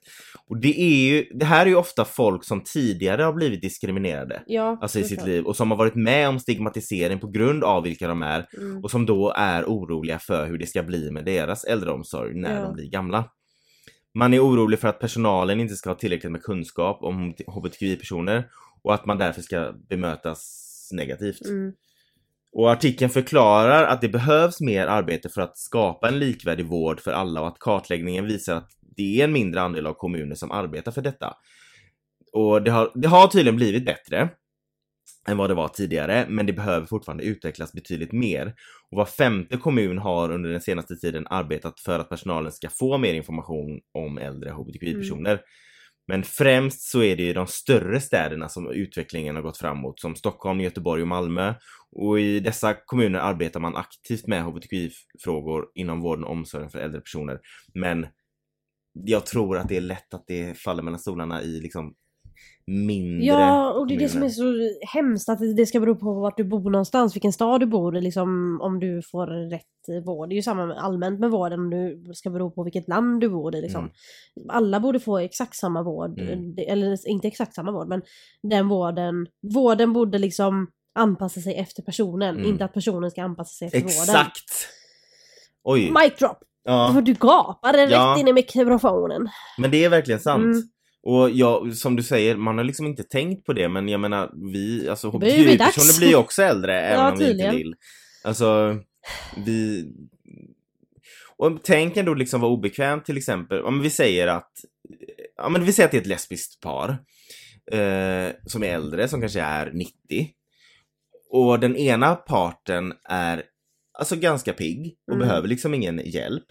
[0.50, 4.44] Och det är ju, det här är ju ofta folk som tidigare har blivit diskriminerade.
[4.48, 7.84] Ja, Alltså i sitt liv och som har varit med om stigmatisering på grund av
[7.84, 8.84] vilka de är Mm.
[8.84, 12.62] och som då är oroliga för hur det ska bli med deras äldreomsorg när Ja.
[12.64, 13.26] de blir gamla.
[14.16, 18.50] Man är orolig för att personalen inte ska ha tillräckligt med kunskap om hbtqi-personer
[18.84, 21.46] och att man därför ska bemötas negativt.
[21.46, 21.74] Mm.
[22.52, 27.12] Och artikeln förklarar att det behövs mer arbete för att skapa en likvärdig vård för
[27.12, 30.92] alla och att kartläggningen visar att det är en mindre andel av kommuner som arbetar
[30.92, 31.36] för detta.
[32.34, 34.30] Och det har, det har tydligen blivit bättre.
[35.28, 38.56] Än vad det var tidigare, men det behöver fortfarande utvecklas betydligt mer.
[38.92, 42.98] Och var femte kommun har under den senaste tiden arbetat för att personalen ska få
[42.98, 45.42] mer information om äldre hbtqi-personer.
[46.08, 50.16] Men främst så är det i de större städerna som utvecklingen har gått framåt, som
[50.16, 51.54] Stockholm, Göteborg och Malmö.
[51.92, 57.02] Och i dessa kommuner arbetar man aktivt med hbtqi-frågor inom vården och omsorgen för äldre
[57.02, 57.40] personer.
[57.74, 58.08] Men
[58.94, 61.96] jag tror att det är lätt att det faller mellan stolarna i liksom
[62.68, 64.44] mindre Ja, och det är det som är så
[64.94, 68.02] hemskt att det ska bero på vart du bor någonstans, vilken stad du bor i,
[68.02, 70.30] liksom om du får rätt vård.
[70.30, 73.30] Det är ju samma allmänt med vården, om du ska bero på vilket land du
[73.30, 73.90] bor i liksom.
[74.50, 76.56] Alla borde få exakt samma vård, Mm.
[76.68, 78.02] Eller inte exakt samma vård, men
[78.44, 82.50] den vården, vården borde liksom anpassa sig efter personen, Mm.
[82.50, 83.92] inte att personen ska anpassa sig efter vården.
[84.02, 84.68] Exakt!
[85.64, 85.82] Oj!
[85.92, 86.38] Mic drop!
[86.64, 87.02] Ja.
[87.06, 88.12] Du gapade Ja.
[88.14, 89.28] rätt in i mikrofonen.
[89.58, 90.56] Men det är verkligen sant.
[91.04, 94.32] Och jag, som du säger, man har liksom inte tänkt på det men jag menar
[94.54, 97.76] vi, alltså hbtqi-personer blir ju också äldre även om vi inte vill.
[98.24, 98.80] Alltså,
[99.46, 99.88] vi...
[101.38, 104.52] Och tänk ändå liksom vara obekvämt till exempel, om vi säger att,
[105.38, 106.90] ja men vi säger att det är ett lesbiskt par
[107.72, 109.94] eh, som är äldre, som kanske är 90.
[111.30, 113.44] Och den ena parten är
[113.94, 115.28] alltså ganska pigg och Mm.
[115.28, 116.46] behöver liksom ingen hjälp.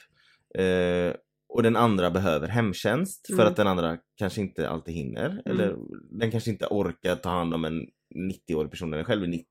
[0.59, 1.15] Eh,
[1.55, 3.47] och den andra behöver hemtjänst för Mm.
[3.47, 5.43] att den andra kanske inte alltid hinner.
[5.47, 5.77] Eller
[6.19, 7.87] den kanske inte orkar ta hand om en
[8.31, 9.45] 90-årig person när den själv är 90.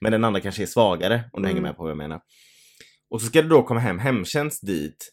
[0.00, 1.68] Men den andra kanske är svagare om du hänger Mm.
[1.68, 2.20] med på vad jag menar.
[3.10, 5.10] Och så ska det då komma hem hemtjänst dit.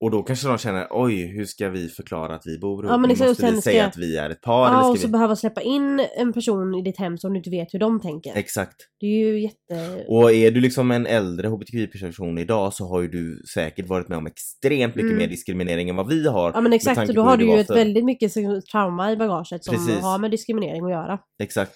[0.00, 2.92] Och då kanske de känner oj hur ska vi förklara att vi bor ihop?
[2.92, 4.66] Ja, men liksom, måste vi säga jag- att vi är ett par.
[4.66, 5.12] Ja, eller och ska så vi...
[5.12, 8.32] behöva släppa in en person i ditt hem som du inte vet hur de tänker.
[8.36, 8.76] Exakt.
[9.00, 10.04] Det är ju jätte...
[10.08, 14.18] Och är du liksom en äldre hbtqi-person idag så har ju du säkert varit med
[14.18, 15.18] om extremt mycket Mm.
[15.18, 16.52] mer diskriminering än vad vi har.
[16.54, 17.74] Ja men exakt, och då har du ju ett förr.
[17.74, 18.32] väldigt mycket
[18.72, 20.00] trauma i bagaget som Precis.
[20.02, 21.18] har med diskriminering att göra.
[21.42, 21.74] Exakt.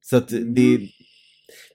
[0.00, 0.78] Så att det...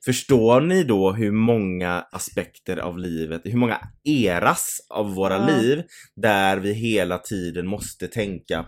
[0.06, 5.48] Förstår ni då hur många aspekter av livet, hur många eras av våra Ja.
[5.48, 5.84] liv
[6.16, 8.66] där vi hela tiden måste tänka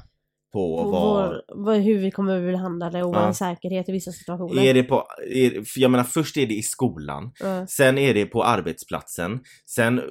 [0.53, 1.41] på Och vad...
[1.65, 3.25] vår, hur vi kommer att behandla det och Ja.
[3.25, 4.63] vår säkerhet i vissa situationer.
[4.63, 7.67] Är det på, är, jag menar först är det i skolan, Ja.
[7.67, 10.01] sen är det på arbetsplatsen, sen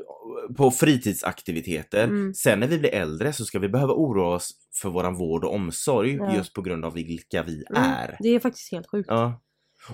[0.57, 2.35] på fritidsaktiviteter, Mm.
[2.35, 4.51] sen när vi blir äldre så ska vi behöva oroa oss
[4.83, 6.37] för våran vård och omsorg Ja.
[6.37, 7.83] just på grund av vilka vi Mm.
[7.83, 8.17] är.
[8.21, 9.07] Det är faktiskt helt sjukt.
[9.11, 9.41] Ja.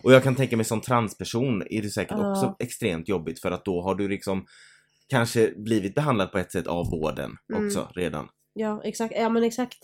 [0.03, 2.31] Och jag kan tänka mig som transperson är det säkert Ja.
[2.31, 4.47] också extremt jobbigt för att då har du liksom
[5.09, 7.67] kanske blivit behandlad på ett sätt av vården Mm.
[7.67, 8.29] också redan.
[8.55, 9.15] Ja, exakt.
[9.17, 9.79] Ja men exakt.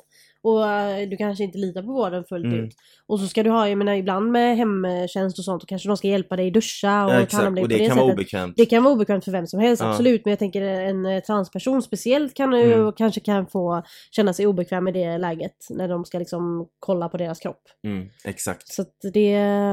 [0.44, 2.64] Och eh, du kanske inte litar på vården fullt Mm.
[2.64, 2.74] ut.
[3.06, 5.96] Och så ska du ha, jag menar ibland med hemtjänst och sånt, och kanske de
[5.96, 7.96] ska hjälpa dig duscha och Ja, ta hand om dig Och på det det kan
[7.96, 8.14] vara sättet.
[8.18, 8.54] obekvämt.
[8.56, 9.90] Det kan vara obekvämt för vem som helst, Ja.
[9.90, 10.24] absolut.
[10.24, 12.92] Men jag tänker en eh, transperson speciellt kan ju Mm.
[12.92, 15.56] kanske kan få känna sig obekväm i det läget.
[15.70, 17.62] När de ska liksom kolla på deras kropp.
[17.86, 18.68] Mm, exakt.
[18.68, 19.30] Så att det,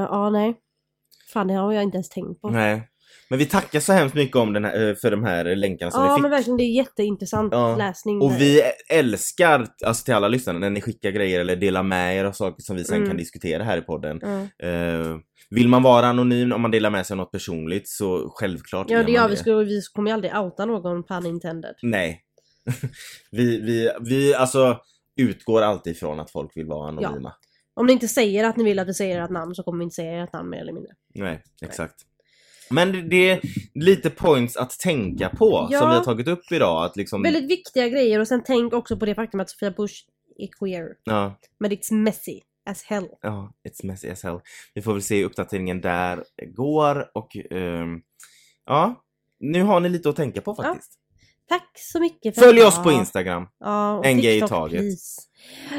[0.09, 0.53] ja nej.
[1.33, 2.49] Fan det har jag inte ens tänkt på.
[2.49, 2.87] Nej.
[3.31, 6.03] Men vi tackar så hemskt mycket om den här, eh, för de här länkarna som
[6.03, 6.21] Ja vi fick.
[6.21, 7.75] men verkligen, det är jätteintressant Ja.
[7.75, 8.21] läsning.
[8.21, 12.25] Och vi älskar, alltså till alla lyssnare, när ni skickar grejer eller delar med er
[12.25, 13.07] av saker som vi sen Mm.
[13.07, 14.19] kan diskutera här i podden.
[14.21, 15.17] Ja, Eh,
[15.49, 19.03] vill man vara anonym om man delar med sig av något personligt så självklart ja
[19.03, 19.35] det gör vi.
[19.35, 21.75] Skulle, vi kommer ju aldrig outa någon, pun intended.
[21.81, 22.21] Nej.
[23.31, 24.79] vi, vi, vi alltså
[25.17, 27.33] utgår alltid ifrån att folk vill vara anonyma.
[27.73, 29.83] Om ni inte säger att ni vill att vi säger ert namn så kommer vi
[29.83, 30.91] inte säga ert namn mer eller mindre.
[31.15, 31.95] Nej, exakt.
[32.71, 33.41] Men det- är
[33.73, 35.79] lite points att tänka på Ja.
[35.79, 36.85] som vi har tagit upp idag.
[36.85, 39.93] Att liksom, Väldigt viktiga grejer och sen tänk också på det faktum att Sofia Bush
[40.37, 40.87] är queer.
[41.03, 43.07] ja, Men it's messy as hell.
[43.21, 44.39] ja, it's messy as hell.
[44.73, 46.23] Vi får väl se uppdateringen där
[46.55, 48.01] går och ehm,
[48.65, 49.03] ja,
[49.39, 50.91] nu har ni lite att tänka på faktiskt.
[51.49, 53.47] Tack så mycket för Följ oss på Instagram.
[53.59, 54.79] Ja, och En gay i TikTok, taget.
[54.79, 55.21] please.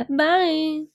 [0.08, 0.86] Bye!